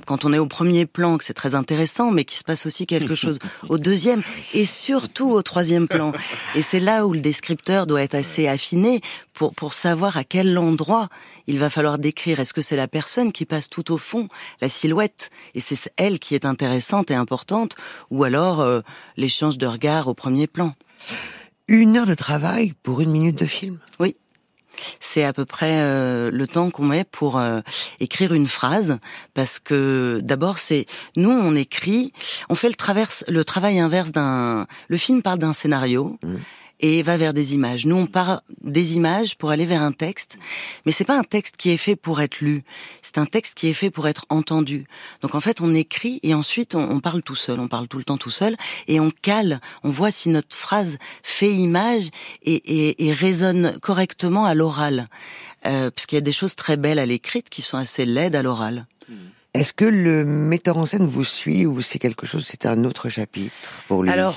[0.06, 2.86] quand on est au premier plan que c'est très intéressant mais qu'il se passe aussi
[2.86, 4.22] quelque chose au deuxième
[4.54, 6.12] et surtout au troisième plan.
[6.54, 9.02] Et c'est là où le descripteur doit être assez affiné
[9.34, 11.10] pour pour savoir à quel endroit
[11.46, 12.40] il va falloir décrire.
[12.40, 14.28] Est-ce que c'est la personne qui passe tout au fond,
[14.60, 17.74] la silhouette, et c'est elle qui est intéressante et importante,
[18.12, 18.82] ou alors euh,
[19.16, 20.74] l'échange de regards au premier plan
[21.66, 23.78] Une heure de travail pour une minute de film?
[23.98, 24.14] Oui.
[25.00, 27.60] C'est à peu près euh, le temps qu'on met pour euh,
[27.98, 28.98] écrire une phrase,
[29.34, 30.86] parce que d'abord c'est
[31.16, 32.12] nous on écrit,
[32.48, 34.66] on fait le traverse le travail inverse d'un.
[34.86, 36.18] Le film parle d'un scénario.
[36.80, 37.86] Et va vers des images.
[37.86, 40.36] Nous, on part des images pour aller vers un texte,
[40.84, 42.64] mais c'est pas un texte qui est fait pour être lu.
[43.00, 44.84] C'est un texte qui est fait pour être entendu.
[45.22, 47.60] Donc en fait, on écrit et ensuite on, on parle tout seul.
[47.60, 48.56] On parle tout le temps tout seul
[48.88, 49.62] et on cale.
[49.84, 52.10] On voit si notre phrase fait image
[52.42, 55.08] et, et, et résonne correctement à l'oral,
[55.64, 58.36] euh, parce qu'il y a des choses très belles à l'écrite qui sont assez laides
[58.36, 58.86] à l'oral.
[59.54, 63.08] Est-ce que le metteur en scène vous suit ou c'est quelque chose, c'est un autre
[63.08, 64.10] chapitre pour lui?
[64.10, 64.36] Alors,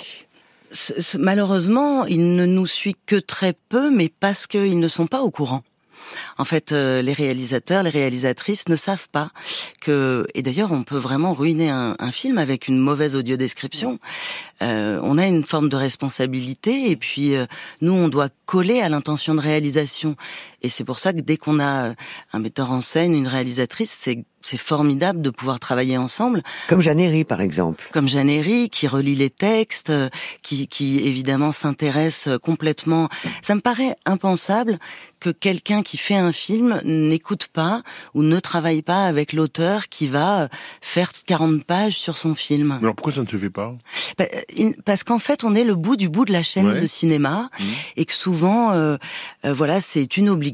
[1.17, 5.31] malheureusement, il ne nous suit que très peu, mais parce qu'ils ne sont pas au
[5.31, 5.63] courant.
[6.37, 9.31] En fait, euh, les réalisateurs, les réalisatrices ne savent pas
[9.81, 13.99] que, et d'ailleurs, on peut vraiment ruiner un, un film avec une mauvaise audiodescription.
[14.61, 17.45] Euh, on a une forme de responsabilité, et puis euh,
[17.81, 20.15] nous, on doit coller à l'intention de réalisation.
[20.61, 21.93] Et c'est pour ça que dès qu'on a
[22.33, 26.43] un metteur en scène, une réalisatrice, c'est c'est formidable de pouvoir travailler ensemble.
[26.67, 27.83] Comme Jeanne par exemple.
[27.91, 28.29] Comme Jeanne
[28.69, 29.91] qui relit les textes,
[30.41, 33.09] qui, qui évidemment s'intéresse complètement.
[33.41, 34.79] Ça me paraît impensable
[35.19, 40.07] que quelqu'un qui fait un film n'écoute pas ou ne travaille pas avec l'auteur qui
[40.07, 40.47] va
[40.81, 42.71] faire 40 pages sur son film.
[42.81, 43.75] Alors pourquoi ça ne se fait pas?
[44.17, 44.25] Bah,
[44.85, 47.63] Parce qu'en fait, on est le bout du bout de la chaîne de cinéma mmh.
[47.97, 48.97] et que souvent, euh,
[49.45, 50.48] euh, voilà, c'est une obligation.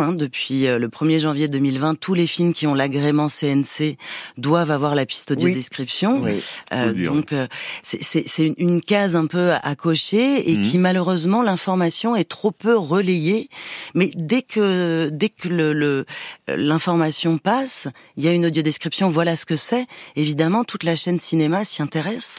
[0.00, 0.12] Hein.
[0.12, 3.96] Depuis euh, le 1er janvier 2020, tous les films qui ont l'agrément CNC
[4.36, 6.24] doivent avoir la piste audio description.
[6.94, 7.34] donc,
[7.82, 10.62] c'est une, case un peu à, cocher et mmh.
[10.62, 13.48] qui malheureusement, l'information est trop peu relayée.
[13.94, 16.04] Mais dès que dès que le
[16.48, 19.86] l'information passe, il y a une audiodescription, voilà ce que c'est.
[20.16, 22.38] Évidemment, toute la chaîne cinéma s'y intéresse.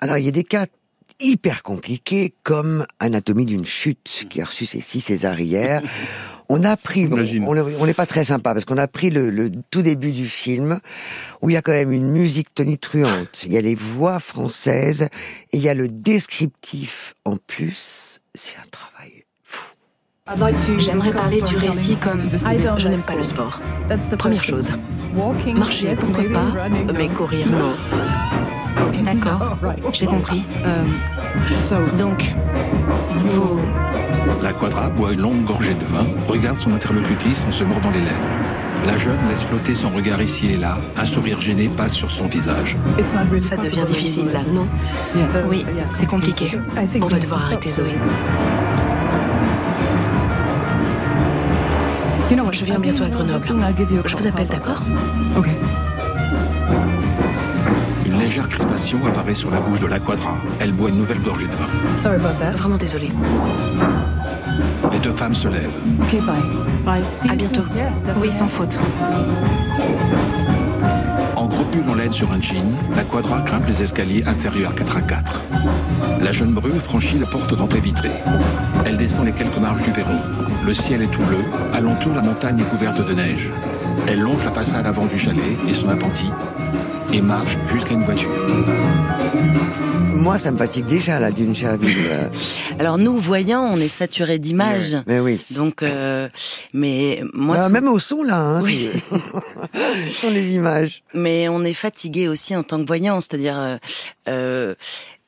[0.00, 0.66] Alors, il y a des cas
[1.20, 5.82] hyper compliqués comme Anatomie d'une chute qui a reçu ses six césarières.
[6.52, 9.82] On a pris, on n'est pas très sympa parce qu'on a pris le, le, tout
[9.82, 10.80] début du film
[11.42, 15.08] où il y a quand même une musique tonitruante, il y a les voix françaises
[15.52, 18.18] et il y a le descriptif en plus.
[18.34, 18.90] C'est un travail
[20.78, 22.30] J'aimerais parler du récit comme
[22.78, 23.60] je n'aime pas le sport.
[24.18, 24.70] Première chose.
[25.56, 27.74] Marcher, pourquoi pas, mais courir, non.
[29.04, 29.58] D'accord,
[29.92, 30.44] j'ai compris.
[31.98, 32.34] Donc,
[33.16, 33.60] vous...
[34.42, 38.00] La quadra boit une longue gorgée de vin, regarde son interlocutrice en se mordant les
[38.00, 38.28] lèvres.
[38.86, 42.26] La jeune laisse flotter son regard ici et là, un sourire gêné passe sur son
[42.26, 42.76] visage.
[43.42, 44.66] Ça devient difficile là, non
[45.48, 46.58] Oui, c'est compliqué.
[47.00, 47.94] On va devoir arrêter Zoé.
[52.52, 53.44] Je viens bientôt à Grenoble.
[54.04, 54.82] Je vous appelle, d'accord
[55.36, 55.48] Ok.
[58.30, 60.36] Une légère crispation apparaît sur la bouche de la quadra.
[60.60, 61.66] Elle boit une nouvelle gorgée de vin.
[62.52, 63.10] Vraiment désolée.
[64.92, 65.76] Les deux femmes se lèvent.
[66.00, 66.36] Ok, bye.
[66.84, 67.02] Bye.
[67.28, 67.64] À bientôt.
[68.20, 68.78] Oui, sans faute.
[71.34, 74.96] En gros pull en laine sur un jean, la quadra grimpe les escaliers intérieurs 4
[74.98, 75.40] à 4.
[76.20, 78.22] La jeune brune franchit la porte d'entrée vitrée.
[78.86, 80.20] Elle descend les quelques marches du perron.
[80.64, 83.50] Le ciel est tout bleu, alentour la montagne est couverte de neige.
[84.06, 86.30] Elle longe la façade avant du chalet et son appentis
[87.12, 88.30] et marche jusqu'à une voiture.
[90.14, 91.96] Moi, ça me fatigue déjà, la d'une Cherville.
[92.78, 94.96] Alors nous, voyants, on est saturé d'images.
[95.06, 95.40] Mais oui.
[95.50, 96.28] Donc, euh,
[96.74, 97.56] mais moi...
[97.56, 98.90] Bah, même au son, là, hein, oui.
[100.12, 101.02] sont les images.
[101.14, 103.58] Mais on est fatigué aussi en tant que voyant, c'est-à-dire...
[103.58, 103.76] Euh,
[104.28, 104.74] euh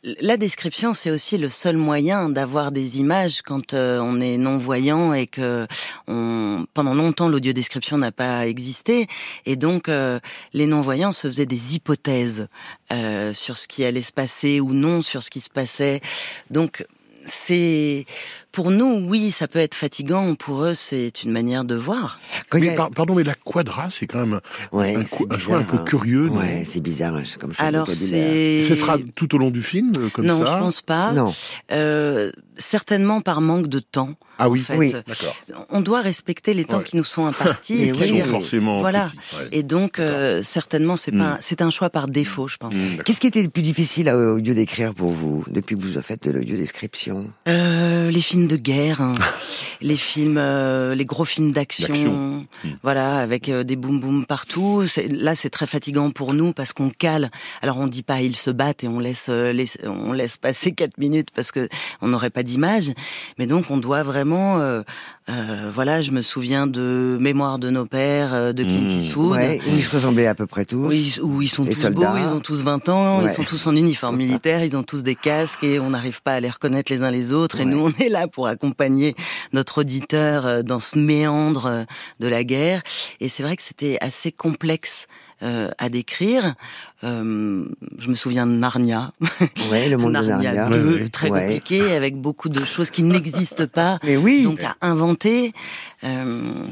[0.04, 5.14] la description, c'est aussi le seul moyen d'avoir des images quand euh, on est non-voyant
[5.14, 5.68] et que
[6.08, 9.06] on, pendant longtemps l'audio-description n'a pas existé.
[9.46, 10.18] Et donc, euh,
[10.54, 12.48] les non-voyants se faisaient des hypothèses
[12.92, 16.00] euh, sur ce qui allait se passer ou non sur ce qui se passait.
[16.50, 16.84] Donc,
[17.24, 18.04] c'est
[18.52, 20.34] pour nous, oui, ça peut être fatigant.
[20.34, 22.20] Pour eux, c'est une manière de voir.
[22.94, 24.40] pardon, mais la quadra, c'est quand même
[24.72, 25.84] un, choix un peu hein.
[25.84, 26.28] curieux.
[26.28, 28.62] Ouais, c'est bizarre, hein, comme Alors c'est.
[28.62, 30.34] Ce sera tout au long du film, euh, comme ça.
[30.34, 31.12] Non, je pense pas.
[31.12, 31.32] Non.
[31.72, 34.14] Euh, certainement par manque de temps.
[34.38, 34.92] Ah oui, oui.
[35.70, 37.82] On doit respecter les temps qui nous sont impartis.
[37.82, 38.80] et oui, forcément.
[38.80, 39.10] Voilà.
[39.52, 41.38] Et donc, euh, certainement, c'est pas, mm.
[41.40, 42.74] c'est un choix par défaut, je pense.
[42.74, 45.96] Mm, Qu'est-ce qui était le plus difficile à audio d'écrire pour vous depuis que vous
[45.96, 49.14] avez fait de l'audio description euh, Les films de guerre, hein.
[49.80, 52.68] les films, euh, les gros films d'action, mm.
[52.82, 54.84] voilà, avec euh, des boum boum partout.
[55.10, 57.30] Là, c'est très fatigant pour nous parce qu'on cale.
[57.60, 59.30] Alors, on dit pas ils se battent et on laisse,
[59.84, 61.68] on laisse passer quatre minutes parce que
[62.00, 62.92] on n'aurait pas d'image.
[63.38, 64.82] Mais donc, on doit vraiment, euh,
[65.28, 68.88] euh, voilà, je me souviens de Mémoire de nos pères, euh, de Clint mmh.
[68.88, 69.32] Eastwood.
[69.32, 71.20] Ouais, où ils se ressemblaient à peu près tous.
[71.22, 74.16] Où ils, sont tous beaux, ils ont tous 20 ans, ils sont tous en uniforme
[74.16, 77.10] militaire, ils ont tous des casques et on n'arrive pas à les reconnaître les uns
[77.10, 77.60] les autres.
[77.60, 79.14] Et nous, on est là pour accompagner
[79.52, 81.86] notre auditeur dans ce méandre
[82.20, 82.82] de la guerre.
[83.20, 85.06] Et c'est vrai que c'était assez complexe
[85.42, 86.54] euh, à décrire.
[87.02, 87.64] Euh,
[87.98, 89.12] je me souviens de Narnia.
[89.70, 90.68] Ouais, le monde Narnia de Narnia.
[90.68, 93.98] 2, très compliqué, avec beaucoup de choses qui n'existent pas.
[94.04, 94.44] Mais oui.
[94.44, 95.52] Donc à inventer.
[96.04, 96.64] Euh,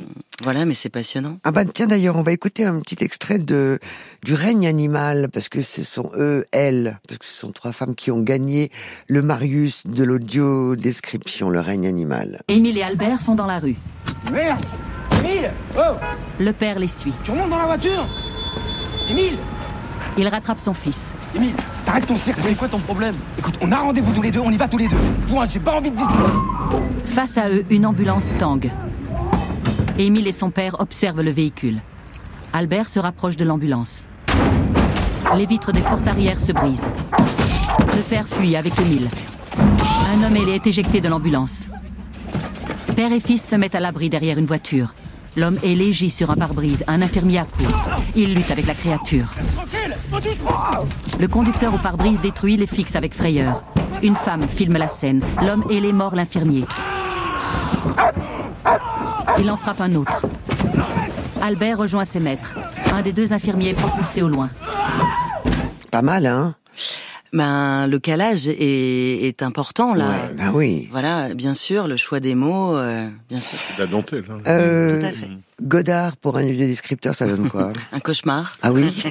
[0.42, 1.38] voilà, mais c'est passionnant.
[1.44, 3.78] Ah bah tiens d'ailleurs, on va écouter un petit extrait de
[4.24, 7.94] du règne animal parce que ce sont eux, elles, parce que ce sont trois femmes
[7.94, 8.70] qui ont gagné
[9.06, 12.42] le Marius de l'audio description, le règne animal.
[12.48, 13.76] Émile et Albert sont dans la rue.
[14.32, 14.64] Merde,
[15.20, 15.96] Émile, oh
[16.38, 17.12] Le père les suit.
[17.22, 18.06] Tu remontes dans la voiture?
[19.10, 19.38] Émile
[20.16, 21.12] Il rattrape son fils.
[21.34, 22.38] Émile, t'arrêtes ton cirque.
[22.42, 23.16] C'est quoi ton problème?
[23.38, 24.96] Écoute, on a rendez-vous tous les deux, on y va tous les deux.
[25.26, 26.22] Point, j'ai pas envie de discuter.
[27.06, 28.70] Face à eux, une ambulance tangue.
[29.98, 31.80] Émile et son père observent le véhicule.
[32.52, 34.06] Albert se rapproche de l'ambulance.
[35.36, 36.88] Les vitres des portes arrière se brisent.
[37.96, 39.08] Le père fuit avec Émile.
[39.58, 41.66] Un homme est éjecté de l'ambulance.
[42.94, 44.94] Père et fils se mettent à l'abri derrière une voiture.
[45.36, 48.00] L'homme est léger sur un pare-brise, un infirmier accourt.
[48.16, 49.26] Il lutte avec la créature.
[51.18, 53.62] Le conducteur au pare-brise détruit les fixe avec frayeur.
[54.02, 55.22] Une femme filme la scène.
[55.44, 56.64] L'homme ailé mord l'infirmier.
[59.38, 60.26] Il en frappe un autre.
[61.40, 62.54] Albert rejoint ses maîtres.
[62.92, 64.50] Un des deux infirmiers est propulsé au loin.
[65.90, 66.54] Pas mal, hein?
[67.32, 70.08] Ben, le calage est, est important là.
[70.08, 70.88] Ouais, ben oui.
[70.90, 73.58] Voilà, bien sûr, le choix des mots, euh, bien sûr.
[73.78, 74.24] La dentelle.
[74.30, 74.38] Hein.
[74.46, 75.28] Euh, Tout à fait.
[75.62, 77.72] Godard, pour un audio descripteur, ça donne quoi?
[77.92, 78.56] Un cauchemar.
[78.62, 78.90] Ah oui?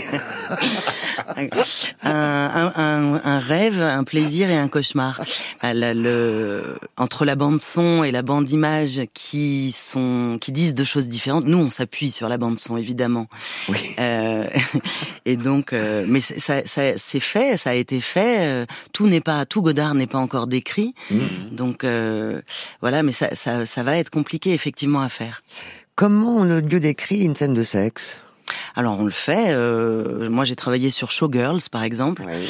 [1.35, 5.21] un, un, un, rêve, un plaisir et un cauchemar.
[5.63, 10.83] Le, le, entre la bande son et la bande image qui sont qui disent deux
[10.83, 11.45] choses différentes.
[11.45, 13.27] Nous, on s'appuie sur la bande son évidemment.
[13.67, 13.95] Oui.
[13.99, 14.47] Euh,
[15.25, 18.39] et donc, euh, mais ça, ça c'est fait, ça a été fait.
[18.39, 20.93] Euh, tout n'est pas, tout Godard n'est pas encore décrit.
[21.11, 21.17] Mmh.
[21.51, 22.41] Donc euh,
[22.81, 25.43] voilà, mais ça, ça, ça va être compliqué effectivement à faire.
[25.95, 28.19] Comment on audio décrit une scène de sexe?
[28.79, 29.47] Alors on le fait.
[29.49, 32.23] Euh, moi j'ai travaillé sur Showgirls par exemple.
[32.25, 32.47] Oui.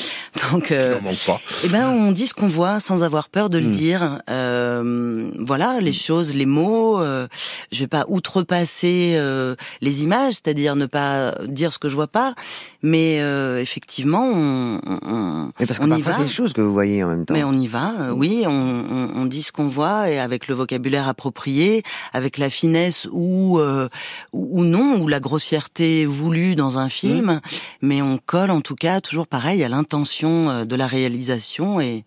[0.52, 1.42] Donc, euh, pas.
[1.66, 3.72] eh ben on dit ce qu'on voit sans avoir peur de le Mm.
[3.72, 4.20] dire.
[4.30, 7.00] Euh, voilà les choses, les mots.
[7.02, 7.28] Euh,
[7.72, 12.08] je vais pas outrepasser euh, les images, c'est-à-dire ne pas dire ce que je vois
[12.08, 12.34] pas.
[12.82, 16.14] Mais euh, effectivement, on, on, Mais parce que on y va.
[16.14, 17.34] c'est des choses que vous voyez en même temps.
[17.34, 20.48] Mais on y va, euh, oui, on, on, on dit ce qu'on voit et avec
[20.48, 23.90] le vocabulaire approprié, avec la finesse ou euh,
[24.34, 27.30] ou ou non, ou la grossièreté voulue dans un film,
[27.82, 32.04] mais on colle en tout cas toujours pareil à l'intention euh, de la réalisation et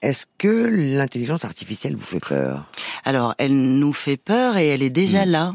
[0.00, 0.54] Est-ce que
[0.98, 2.54] l'intelligence artificielle vous fait peur?
[3.10, 5.46] Alors elle nous fait peur et elle est déjà là,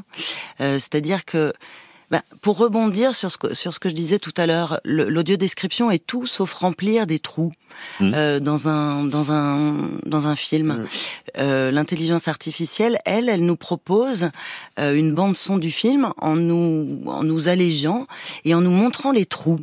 [0.60, 1.54] Euh, c'est-à-dire que
[2.14, 5.90] ben, pour rebondir sur ce que sur ce que je disais tout à l'heure, l'audio-description
[5.90, 7.52] est tout sauf remplir des trous
[8.02, 10.86] euh, dans un dans un dans un film.
[11.40, 14.30] Euh, L'intelligence artificielle, elle, elle nous propose
[14.80, 18.06] euh, une bande son du film en nous en nous allégeant
[18.46, 19.62] et en nous montrant les trous.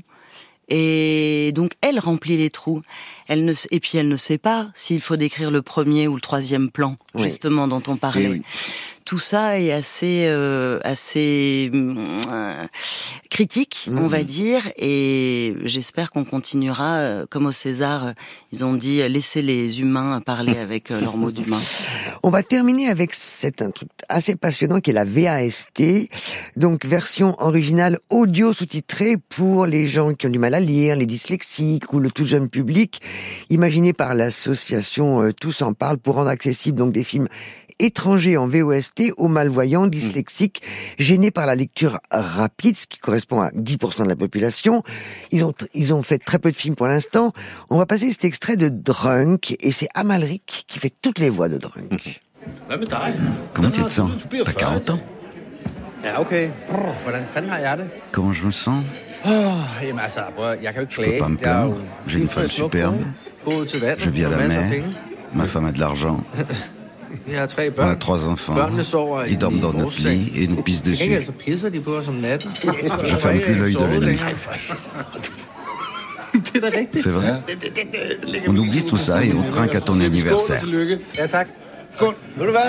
[0.69, 2.83] Et donc elle remplit les trous.
[3.29, 6.21] Elle ne et puis elle ne sait pas s'il faut décrire le premier ou le
[6.21, 7.23] troisième plan Oui.
[7.23, 8.27] justement dont on parlait.
[8.27, 8.43] Oui.
[9.11, 12.65] Tout ça est assez euh, assez hum, euh,
[13.29, 18.07] critique, on va dire, et j'espère qu'on continuera euh, comme au César.
[18.07, 18.13] euh,
[18.53, 21.61] Ils ont dit laissez les humains parler avec leurs mots d'humains.
[22.23, 25.83] On va terminer avec c'est un truc assez passionnant qui est la VAST,
[26.55, 31.07] donc version originale audio sous-titrée pour les gens qui ont du mal à lire, les
[31.07, 33.03] dyslexiques ou le tout jeune public,
[33.49, 37.27] imaginé par l'association Tous en parlent pour rendre accessible donc des films
[37.81, 40.63] étrangers en VOST aux malvoyants, dyslexiques,
[40.99, 44.83] gênés par la lecture rapide, ce qui correspond à 10% de la population.
[45.31, 47.33] Ils ont, ils ont fait très peu de films pour l'instant.
[47.71, 51.49] On va passer cet extrait de Drunk, et c'est Amalric qui fait toutes les voix
[51.49, 52.21] de Drunk.
[52.69, 52.89] Dig?
[53.55, 54.85] Comment tu te sens Du bliver T'as 40.
[54.85, 55.01] 40 ans
[57.77, 57.91] det?
[58.13, 58.83] Comment je me sens
[59.25, 61.77] Oh, ikke Je peux pas me plaindre.
[62.07, 62.97] J'ai une femme superbe.
[63.45, 64.83] vandet, Je vis à la mer.
[65.35, 66.25] Ma femme a de l'argent.
[67.27, 68.55] Vi har tre trois enfants.
[68.55, 71.25] Børnene sover dorment dans notre lit et nous pissent dessus.
[71.25, 72.51] så pisser de på os om natten.
[73.05, 74.19] Je ferme plus l'œil de la nuit.
[76.55, 76.89] Er.
[76.93, 77.43] C'est vrai
[78.49, 80.63] On oublie tout ça et on trinque à ton Skål og anniversaire.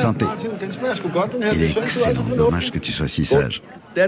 [0.01, 0.25] Santé.
[1.53, 2.37] Il est er er excellent.
[2.37, 3.61] Dommage que tu sois si sage.
[3.95, 4.07] Er.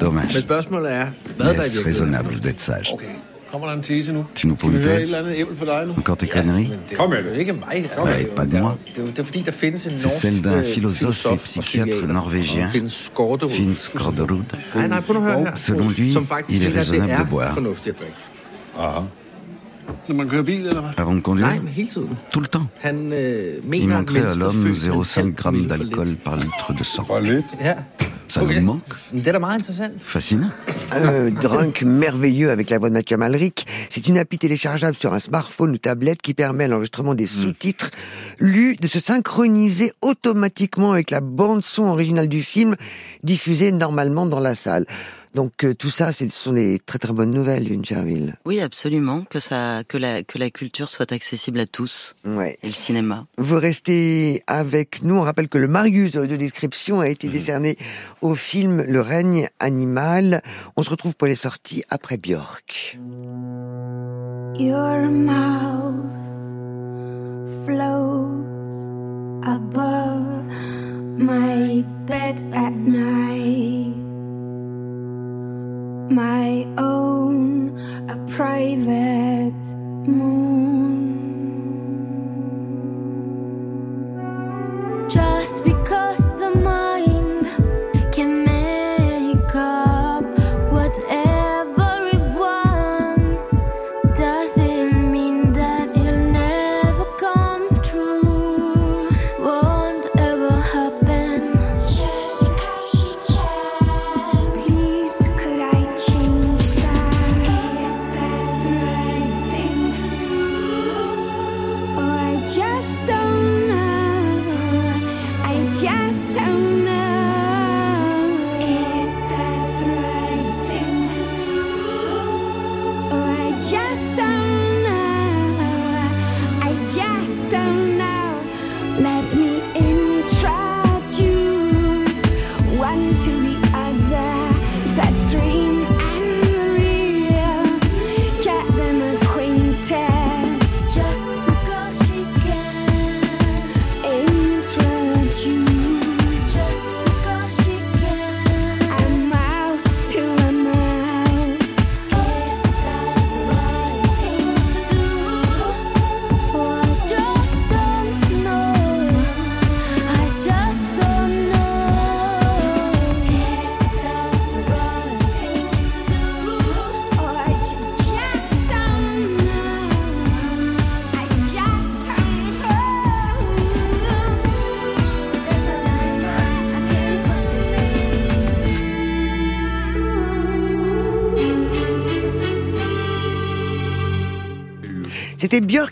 [0.00, 0.36] Dommage.
[0.36, 1.06] Er, er
[1.38, 1.84] virkeligheden?
[1.86, 3.06] raisonnable d'être sage Okay.
[3.52, 4.24] Kommer der en tese nu?
[4.34, 5.92] Tu nous Skal vi høre et politesse eller andet ævel for dig nu?
[5.92, 7.36] Encore tes conneries Kom med det.
[7.38, 7.90] Ikke mig.
[8.36, 8.70] Pas de moi.
[8.86, 10.88] Det er, jo- det er fordi, der findes en C'est norsk celle d'un øh, philosophe
[10.88, 13.50] et filosof og psychiatre norvégien, Finn Skårderud.
[13.50, 14.42] Finn Skårderud.
[14.74, 15.54] Nej, nej, prøv nu at høre her.
[15.54, 16.08] Selon lui,
[16.48, 17.54] il est raisonnable det de er boire.
[17.54, 18.16] fornuftigt at drikke.
[18.78, 19.00] Aha.
[20.08, 20.90] Når man kører bil, eller hvad?
[20.96, 22.18] Avant de conduire Nej, men hele tiden.
[22.34, 22.66] Tout le temps.
[22.80, 25.68] Han øh, Il mener, at manquerait à l'homme født med en 0,5 halv grammes promille
[25.68, 27.06] for d'alcool par litre de sang.
[27.60, 27.74] Ja.
[28.32, 28.82] Ça nous manque.
[29.98, 30.48] Fascinant.
[30.94, 33.66] Euh, Drunk merveilleux avec la voix de Mathieu Amalric.
[33.90, 37.90] C'est une appli téléchargeable sur un smartphone ou tablette qui permet à l'enregistrement des sous-titres
[38.38, 42.76] lus de se synchroniser automatiquement avec la bande son originale du film
[43.22, 44.86] diffusée normalement dans la salle.
[45.34, 48.34] Donc euh, tout ça, ce sont des très très bonnes nouvelles, Lune Cherville.
[48.44, 52.14] Oui, absolument, que ça, que la, que la culture soit accessible à tous.
[52.24, 52.58] Ouais.
[52.62, 53.26] Et le cinéma.
[53.38, 55.16] Vous restez avec nous.
[55.16, 57.78] On rappelle que le Marius de l'audiodescription a été décerné
[58.20, 60.42] au film Le règne animal.
[60.76, 62.98] On se retrouve pour les sorties après Björk.
[64.58, 66.12] Your mouth
[67.64, 68.76] floats
[69.44, 70.46] above
[71.16, 74.01] my bed at night.
[76.12, 77.74] My own,
[78.10, 79.64] a private
[80.06, 80.81] moon.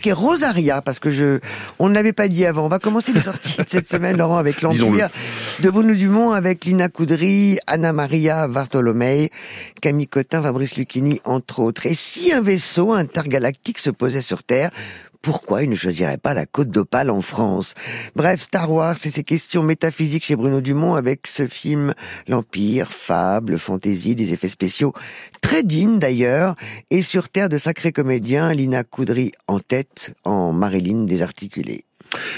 [0.05, 1.39] Et Rosaria, parce que je,
[1.79, 2.65] on ne l'avait pas dit avant.
[2.65, 5.09] On va commencer les sorties de cette semaine, Laurent, avec l'Empire
[5.59, 9.29] de Bruno Dumont, avec Lina Coudry, Anna Maria Bartolomei,
[9.81, 11.85] Camille Cotin, Fabrice Lucchini, entre autres.
[11.85, 14.71] Et si un vaisseau intergalactique se posait sur Terre,
[15.21, 17.75] pourquoi il ne choisirait pas la côte d'Opale en France?
[18.15, 21.93] Bref, Star Wars et ses questions métaphysiques chez Bruno Dumont avec ce film
[22.27, 24.93] L'Empire, fable, fantaisie, des effets spéciaux
[25.41, 26.55] très dignes d'ailleurs,
[26.89, 31.85] et sur Terre de sacrés comédiens, Lina Coudry en tête, en Marilyn désarticulée.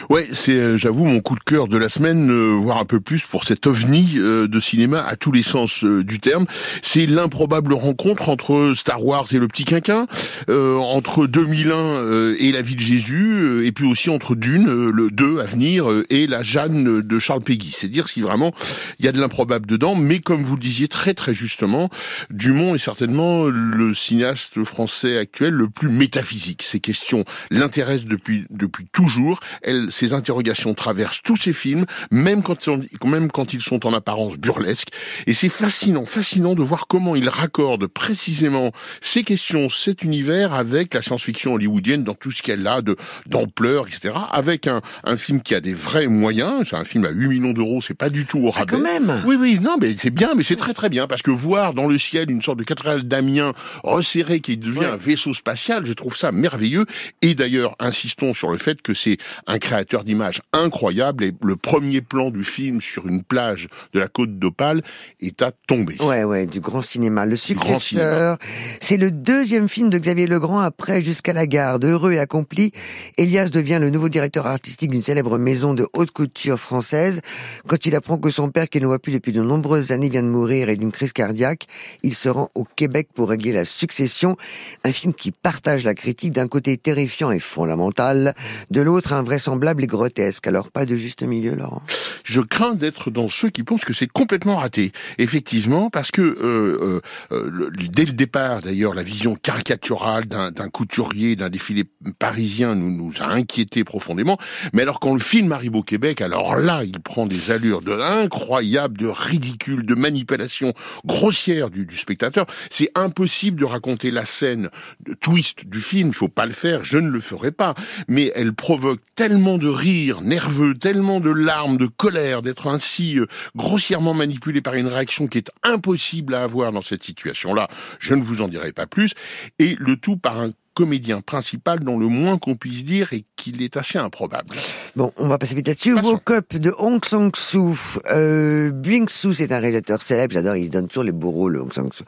[0.10, 3.00] Ouais, c'est, euh, j'avoue, mon coup de cœur de la semaine, euh, voire un peu
[3.00, 6.46] plus pour cet ovni euh, de cinéma à tous les sens euh, du terme.
[6.82, 10.08] C'est l'improbable rencontre entre Star Wars et le Petit Quinquin,
[10.50, 15.10] euh, entre 2001 euh, et la vie de Jésus, et puis aussi entre Dune, le
[15.10, 17.74] 2 à venir, et la Jeanne de Charles Peggy.
[17.76, 18.54] C'est dire si vraiment
[19.00, 21.90] il y a de l'improbable dedans, mais comme vous le disiez très très justement,
[22.30, 26.64] Dumont est certainement le cinéaste français actuel le plus métaphysique.
[26.64, 29.40] Ces questions l'intéressent depuis depuis toujours.
[29.64, 33.94] Elle, ces interrogations traversent tous ses films, même quand, on- même quand ils sont en
[33.94, 34.90] apparence burlesques.
[35.28, 40.94] Et c'est fascinant, fascinant de voir comment il raccorde précisément ces questions, cet univers avec
[40.94, 42.96] la science-fiction hollywoodienne dans tout ce qu'elle a de
[43.26, 44.16] d'ampleur, etc.
[44.32, 46.68] Avec un, un film qui a des vrais moyens.
[46.70, 48.72] C'est un film à 8 millions d'euros, c'est pas du tout au rabais.
[48.74, 51.32] quand même Oui, oui, non, mais c'est bien, mais c'est très très bien parce que
[51.32, 53.54] voir dans le ciel une sorte de cathédrale d'Amiens
[53.84, 56.86] resserrée qui devient un vaisseau spatial, je trouve ça merveilleux.
[57.22, 62.02] Et d'ailleurs, insistons sur le fait que c'est un créateur d'images incroyable et le premier
[62.02, 64.84] plan du film sur une plage de la côte d'Opale
[65.20, 65.98] est à tomber.
[66.02, 67.26] Ouais, ouais, du grand cinéma.
[67.26, 68.38] Le successeur,
[68.80, 71.86] c'est le deuxième film de Xavier Legrand après Jusqu'à la garde.
[71.86, 72.72] Heureux et accompli,
[73.18, 77.22] Elias devient le nouveau directeur artistique d'une célèbre maison de haute couture française.
[77.68, 80.24] Quand il apprend que son père, qu'il ne voit plus depuis de nombreuses années, vient
[80.24, 81.68] de mourir et d'une crise cardiaque,
[82.04, 84.38] il se rend au Québec pour régler la succession.
[84.84, 88.34] Un film qui partage la critique d'un côté terrifiant et fondamental,
[88.72, 89.14] de l'autre
[89.44, 90.48] invraisemblable et grotesque.
[90.48, 91.82] Alors pas de juste milieu, Laurent.
[92.24, 94.92] je crains d'être dans ceux qui pensent que c'est complètement raté.
[95.18, 101.36] Effectivement, parce que euh, euh, euh, dès le départ, d'ailleurs, la vision caricaturale d'un couturier,
[101.36, 101.84] d'un défilé
[102.20, 104.38] parisien nous, a inquiétés profondément.
[104.72, 107.94] Mais alors quand le film arrive au Québec, alors là, il prend des allures de
[107.94, 110.74] incroyable, de ridicule, de manipulation
[111.06, 112.46] grossière du, du spectateur.
[112.70, 114.70] C'est impossible de raconter la scène
[115.02, 116.10] de twist du film.
[116.10, 116.84] Il faut pas le faire.
[116.84, 117.76] Je ne le ferai pas.
[118.08, 123.26] Mais elle provoque tellement de rires nerveux, tellement de larmes, de colère, d'être ainsi euh,
[123.56, 127.68] grossièrement manipulé par une réaction qui est impossible à avoir dans cette situation-là.
[128.00, 129.14] Je ne vous en dirai pas plus.
[129.58, 133.62] Et le tout par un comédien principal dont le moins qu'on puisse dire est qu'il
[133.62, 134.56] est assez improbable.
[134.96, 135.94] Bon, on va passer vite là-dessus.
[135.94, 137.76] Woke Up de Hong Sang-soo.
[138.12, 140.34] Euh, Bing-soo, c'est un réalisateur célèbre.
[140.34, 142.06] J'adore, il se donne toujours les beaux rôles, Hong Sang-soo.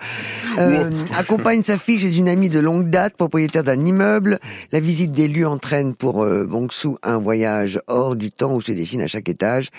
[0.58, 4.40] Euh, accompagne sa fille chez une amie de longue date, propriétaire d'un immeuble.
[4.72, 8.72] La visite des lieux entraîne pour euh, Bong-soo un voyage hors du temps où se
[8.72, 9.70] dessinent à chaque étage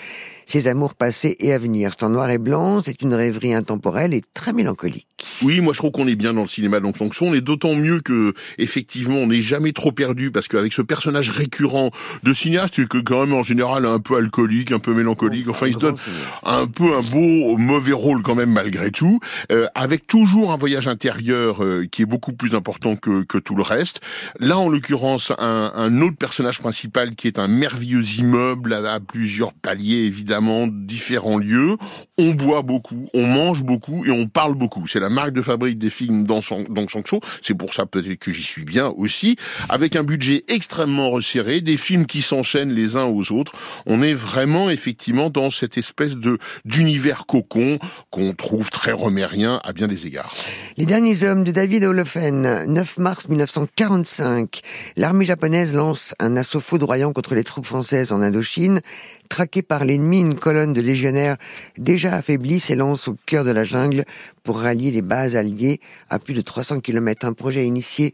[0.47, 1.91] ses amours passés et à venir.
[1.91, 5.05] C'est en noir et blanc, c'est une rêverie intemporelle et très mélancolique.
[5.41, 7.27] Oui, moi je trouve qu'on est bien dans le cinéma donc Sanction.
[7.27, 11.31] On est d'autant mieux que effectivement on n'est jamais trop perdu parce qu'avec ce personnage
[11.31, 11.91] récurrent
[12.23, 15.73] de cinéaste que quand même en général un peu alcoolique, un peu mélancolique, enfin il
[15.73, 15.97] se donne
[16.45, 19.19] un peu un beau mauvais rôle quand même malgré tout,
[19.51, 23.55] euh, avec toujours un voyage intérieur euh, qui est beaucoup plus important que, que tout
[23.55, 23.99] le reste.
[24.39, 28.99] Là en l'occurrence un, un autre personnage principal qui est un merveilleux immeuble à, à
[29.01, 30.36] plusieurs paliers évidemment
[30.67, 31.77] différents lieux.
[32.17, 34.87] On boit beaucoup, on mange beaucoup et on parle beaucoup.
[34.87, 37.03] C'est la marque de fabrique des films dans son dans Shang
[37.41, 39.35] C'est pour ça peut-être que j'y suis bien aussi.
[39.69, 43.53] Avec un budget extrêmement resserré, des films qui s'enchaînent les uns aux autres.
[43.85, 47.77] On est vraiment effectivement dans cette espèce de d'univers cocon
[48.09, 50.33] qu'on trouve très romérien à bien des égards.
[50.77, 54.61] Les derniers hommes de David Olofen, 9 mars 1945.
[54.95, 58.81] L'armée japonaise lance un assaut foudroyant contre les troupes françaises en Indochine.
[59.29, 61.37] Traqué par l'ennemi, une colonne de légionnaires
[61.77, 64.03] déjà affaiblie s'élance au cœur de la jungle
[64.43, 67.25] pour rallier les bases alliées à plus de 300 km.
[67.25, 68.13] Un projet initié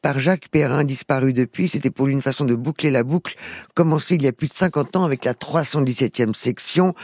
[0.00, 1.68] par Jacques Perrin, disparu depuis.
[1.68, 3.34] C'était pour lui une façon de boucler la boucle,
[3.74, 6.94] commencée il y a plus de 50 ans avec la 317e section.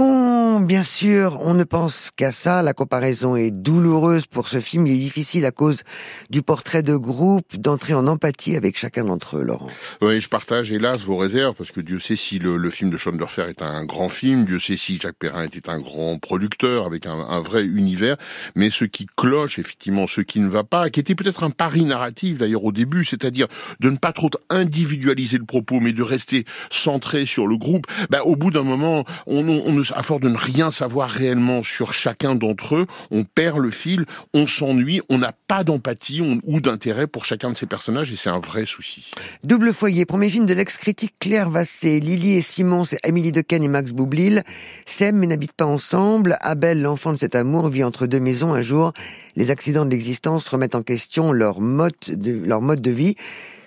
[0.00, 2.62] On, bien sûr, on ne pense qu'à ça.
[2.62, 4.86] La comparaison est douloureuse pour ce film.
[4.86, 5.82] Il est difficile à cause
[6.30, 9.66] du portrait de groupe d'entrer en empathie avec chacun d'entre eux, Laurent.
[10.00, 13.10] Oui, je partage hélas vos réserves parce que Dieu sait si le, film de Sean
[13.10, 14.44] Durfer est un grand film.
[14.44, 18.16] Dieu sait si Jacques Perrin était un grand producteur avec un, un vrai univers.
[18.54, 21.84] Mais ce qui cloche, effectivement, ce qui ne va pas, qui était peut-être un pari
[21.84, 23.48] narratif d'ailleurs au début, c'est-à-dire
[23.80, 27.86] de ne pas trop individualiser le propos, mais de rester centré sur le groupe.
[28.10, 31.92] Ben, au bout d'un moment, on, on à force de ne rien savoir réellement sur
[31.92, 37.06] chacun d'entre eux, on perd le fil, on s'ennuie, on n'a pas d'empathie ou d'intérêt
[37.06, 39.10] pour chacun de ces personnages et c'est un vrai souci.
[39.44, 43.68] Double foyer, premier film de l'ex-critique Claire Vassé, Lily et Simon, c'est Amélie Dequesne et
[43.68, 44.42] Max Boublil,
[44.86, 48.54] s'aiment mais n'habitent pas ensemble, Abel, l'enfant de cet amour, vit entre deux maisons.
[48.54, 48.92] Un jour,
[49.36, 53.16] les accidents de l'existence remettent en question leur mode de, leur mode de vie,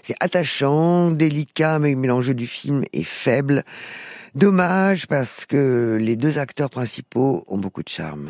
[0.01, 3.63] c'est attachant, délicat, mais l'enjeu du film est faible.
[4.33, 8.29] Dommage parce que les deux acteurs principaux ont beaucoup de charme.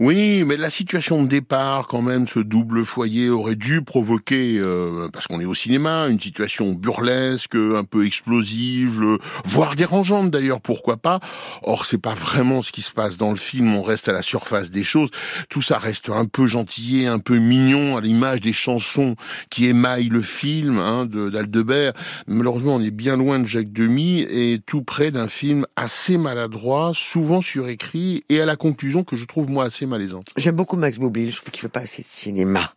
[0.00, 5.08] Oui, mais la situation de départ, quand même, ce double foyer aurait dû provoquer, euh,
[5.12, 9.00] parce qu'on est au cinéma, une situation burlesque, un peu explosive,
[9.44, 11.20] voire dérangeante d'ailleurs, pourquoi pas.
[11.62, 13.74] Or, c'est pas vraiment ce qui se passe dans le film.
[13.76, 15.10] On reste à la surface des choses.
[15.48, 19.14] Tout ça reste un peu gentillé, un peu mignon, à l'image des chansons
[19.50, 21.92] qui émaillent le film hein, d'Aldebert.
[22.26, 26.92] Malheureusement, on est bien loin de Jacques Demy et tout près d'un film assez maladroit,
[26.94, 30.26] souvent surécrit, et à la conclusion que je trouve moi assez malaisante.
[30.36, 32.72] J'aime beaucoup Max Boublil, je trouve qu'il fait pas assez de cinéma.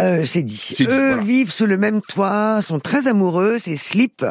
[0.00, 0.76] Euh, c'est dit.
[0.80, 4.24] Eux vivent sous le même toit, sont très amoureux, c'est Sleep,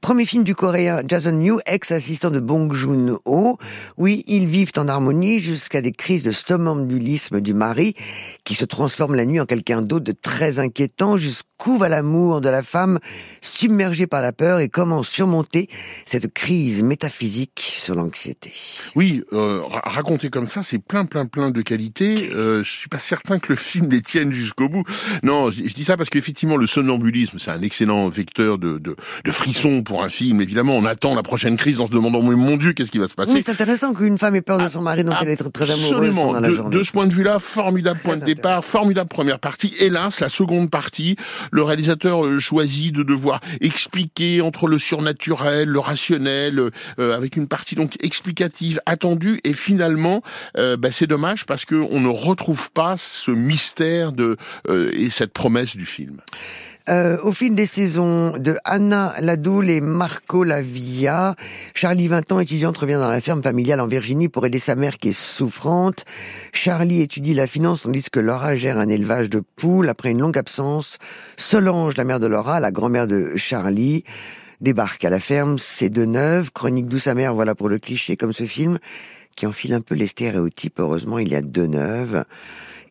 [0.00, 3.58] premier film du coréen Jason New, ex-assistant de Bong Joon-ho.
[3.96, 7.94] Oui, ils vivent en harmonie jusqu'à des crises de somnambulisme du mari,
[8.44, 12.48] qui se transforme la nuit en quelqu'un d'autre de très inquiétant, jusqu'où va l'amour de
[12.48, 12.98] la femme,
[13.40, 15.68] submergée par la peur, et comment surmonter
[16.04, 18.50] cette crise métaphysique sur l'anxiété.
[18.94, 22.30] Oui, euh, raconter comme ça, c'est plein, plein, plein de qualités.
[22.34, 24.82] Euh, je suis pas certain que le film les tienne jusqu'au bout.
[25.22, 29.30] Non, je, dis ça parce qu'effectivement, le somnambulisme, c'est un excellent vecteur de, de, de
[29.30, 30.40] frissons pour un film.
[30.40, 33.08] Évidemment, on attend la prochaine crise en se demandant, mais mon Dieu, qu'est-ce qui va
[33.08, 35.36] se passer Oui, c'est intéressant qu'une femme ait peur de son mari dont elle est
[35.36, 36.78] très, très amoureuse pendant la de, journée.
[36.78, 39.74] De ce point de vue-là, formidable point de départ, formidable première partie.
[39.78, 41.16] Hélas, la seconde partie,
[41.50, 47.48] le réalisateur euh, choisit de devoir expliquer entre le surnaturel, le rationnel, euh, avec une
[47.48, 50.22] partie donc explicative attendue et finalement
[50.56, 54.36] euh, bah, c'est dommage parce que on ne retrouve pas ce mystère de
[54.68, 56.20] euh, et cette promesse du film.
[56.88, 61.34] Euh, au fil des saisons de Anna Ladoul et Marco Lavia,
[61.74, 64.96] Charlie, 20 ans, étudiante, revient dans la ferme familiale en Virginie pour aider sa mère
[64.96, 66.04] qui est souffrante.
[66.52, 69.88] Charlie étudie la finance tandis que Laura gère un élevage de poules.
[69.88, 70.98] Après une longue absence,
[71.36, 74.04] Solange, la mère de Laura, la grand-mère de Charlie,
[74.60, 78.32] débarque à la ferme, c'est de neuf, chronique douce amère, voilà pour le cliché comme
[78.32, 78.78] ce film,
[79.36, 82.24] qui enfile un peu les stéréotypes, heureusement il y a de neuves.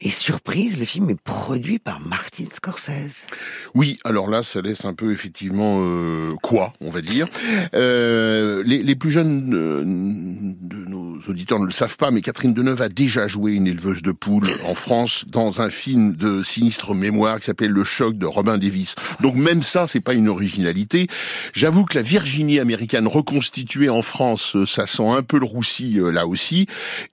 [0.01, 3.27] Et surprise, le film est produit par Martin Scorsese.
[3.73, 7.27] Oui, alors là, ça laisse un peu effectivement euh, quoi, on va dire.
[7.73, 12.53] Euh, les, les, plus jeunes de, de, nos auditeurs ne le savent pas, mais Catherine
[12.53, 16.93] Deneuve a déjà joué une éleveuse de poules en France dans un film de sinistre
[16.93, 18.95] mémoire qui s'appelle Le choc de Robin Davis.
[19.21, 21.07] Donc même ça, c'est pas une originalité.
[21.53, 25.99] J'avoue que la Virginie américaine reconstituée en France, euh, ça sent un peu le roussi
[26.01, 26.67] là aussi.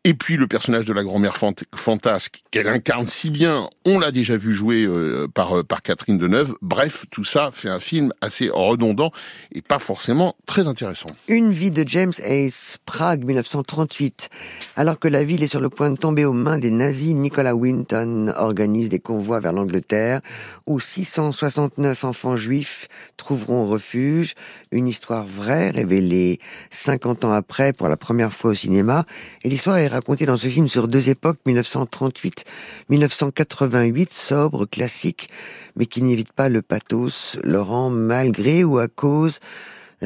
[0.05, 1.37] Et puis le personnage de la grand-mère
[1.75, 2.43] fantasque
[2.73, 6.55] incarne si bien, on l'a déjà vu jouer euh, par, euh, par Catherine Deneuve.
[6.63, 9.13] Bref, tout ça fait un film assez redondant
[9.53, 11.07] et pas forcément très intéressant.
[11.29, 14.31] Une vie de James Ace, Prague 1938.
[14.77, 17.55] Alors que la ville est sur le point de tomber aux mains des nazis, Nicolas
[17.55, 20.21] Winton organise des convois vers l'Angleterre
[20.67, 24.35] où 669 enfants juifs trouveront refuge.
[24.71, 29.05] Une histoire vraie révélée 50 ans après pour la première fois au cinéma.
[29.43, 32.45] Et l'histoire est racontée dans ce film sur deux époques, 1938
[32.89, 35.29] 1988, sobre, classique,
[35.77, 39.41] mais qui n'évite pas le pathos, Laurent, malgré ou à cause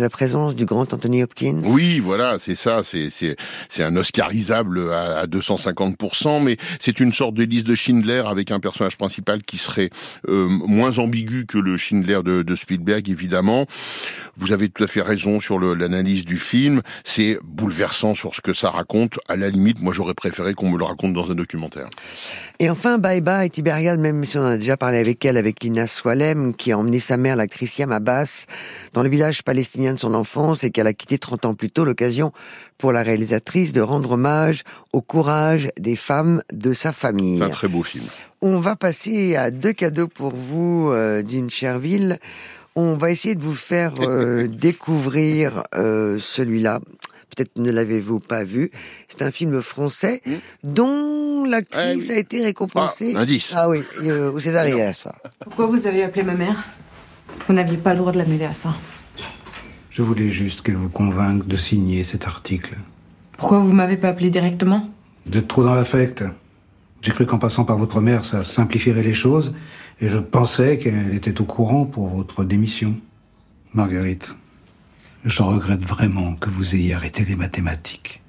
[0.00, 1.62] la présence du grand Anthony Hopkins.
[1.64, 2.82] Oui, voilà, c'est ça.
[2.82, 3.36] C'est c'est
[3.68, 8.60] c'est un Oscarisable à, à 250%, mais c'est une sorte de de Schindler avec un
[8.60, 9.90] personnage principal qui serait
[10.28, 13.66] euh, moins ambigu que le Schindler de, de Spielberg, évidemment.
[14.36, 16.82] Vous avez tout à fait raison sur l'analyse du film.
[17.04, 19.18] C'est bouleversant sur ce que ça raconte.
[19.28, 21.88] À la limite, moi, j'aurais préféré qu'on me le raconte dans un documentaire.
[22.58, 25.62] Et enfin, Bye Bye Tibériade, même si on en a déjà parlé avec elle, avec
[25.62, 28.46] Lina Swalem, qui a emmené sa mère, l'actrice Yam Abbas,
[28.94, 31.84] dans le village palestinien de son enfance et qu'elle a quitté 30 ans plus tôt,
[31.84, 32.32] l'occasion
[32.78, 34.62] pour la réalisatrice de rendre hommage
[34.94, 37.38] au courage des femmes de sa famille.
[37.38, 38.04] C'est un très beau film.
[38.40, 42.18] On va passer à deux cadeaux pour vous euh, d'une Cherville.
[42.74, 46.80] On va essayer de vous faire euh, découvrir euh, celui-là.
[47.34, 48.70] Peut-être ne l'avez-vous pas vu.
[49.08, 50.22] C'est un film français
[50.62, 53.14] dont l'actrice a été récompensée.
[53.16, 53.52] Ah, indice.
[53.54, 55.16] Ah oui, euh, au César hier soir.
[55.40, 56.64] Pourquoi vous avez appelé ma mère?
[57.46, 58.74] Vous n'aviez pas le droit de la mêler à ça.
[59.90, 62.76] Je voulais juste qu'elle vous convainque de signer cet article.
[63.38, 64.90] Pourquoi vous m'avez pas appelé directement?
[65.26, 66.24] Vous êtes trop dans l'affect.
[67.02, 69.54] J'ai cru qu'en passant par votre mère, ça simplifierait les choses,
[70.00, 72.94] et je pensais qu'elle était au courant pour votre démission.
[73.74, 74.30] Marguerite,
[75.26, 78.22] je regrette vraiment que vous ayez arrêté les mathématiques.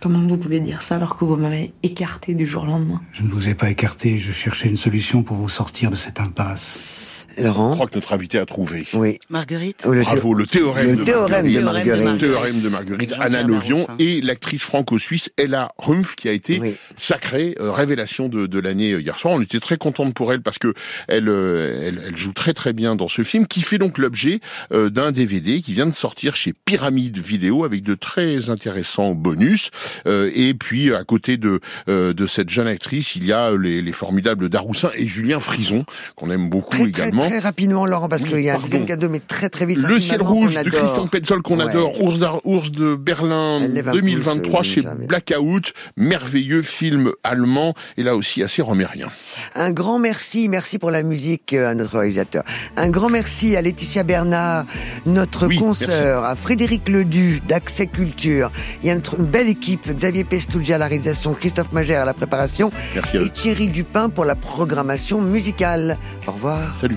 [0.00, 3.00] Comment vous pouvez dire ça alors que vous m'avez écarté du jour au lendemain?
[3.12, 6.20] Je ne vous ai pas écarté, je cherchais une solution pour vous sortir de cette
[6.20, 7.15] impasse.
[7.38, 8.86] Laurent Je crois que notre invité a trouvé.
[8.94, 9.18] Oui.
[9.30, 12.04] Marguerite Oh, le Bravo, le théorème, le de, théorème de Marguerite.
[12.04, 12.22] Marguerite.
[12.22, 13.96] Le théorème de Marguerite, Anna Barrosin.
[13.98, 19.00] et l'actrice franco-suisse Ella Rumpf qui a été sacrée euh, révélation de, de l'année euh,
[19.00, 19.34] hier soir.
[19.34, 20.72] On était très contente pour elle parce que
[21.08, 24.40] elle, euh, elle, elle joue très très bien dans ce film qui fait donc l'objet
[24.72, 29.70] euh, d'un DVD qui vient de sortir chez Pyramide Vidéo avec de très intéressants bonus.
[30.06, 33.82] Euh, et puis à côté de, euh, de cette jeune actrice, il y a les,
[33.82, 35.84] les formidables Daroussin et Julien Frison
[36.14, 37.22] qu'on aime beaucoup Très, très, également.
[37.22, 39.78] très rapidement, Laurent, parce Oui, qu'il y a un deuxième cadeau, mais très très vite.
[39.78, 40.70] Le ciel rouge de.
[40.70, 44.82] Christian Petzold qu'on adore, Ours, Ours de Berlin Elle lève un pouce, 2023 euh, chez.
[45.06, 49.08] Blackout, merveilleux film allemand et là aussi assez romérien.
[49.54, 52.44] Un grand merci, merci pour la musique euh, à notre réalisateur.
[52.76, 54.66] Un grand merci à Laetitia Bernard,
[55.06, 58.50] notre Oui, consoeur, à Frédéric Ledu d'Accès Culture.
[58.82, 62.14] Il y a une belle équipe, Xavier Pestougia à la réalisation, Christophe Magère à la
[62.14, 65.96] préparation Merci et Thierry Dupin pour la programmation musicale.
[66.26, 66.76] Au revoir.
[66.80, 66.96] Salut.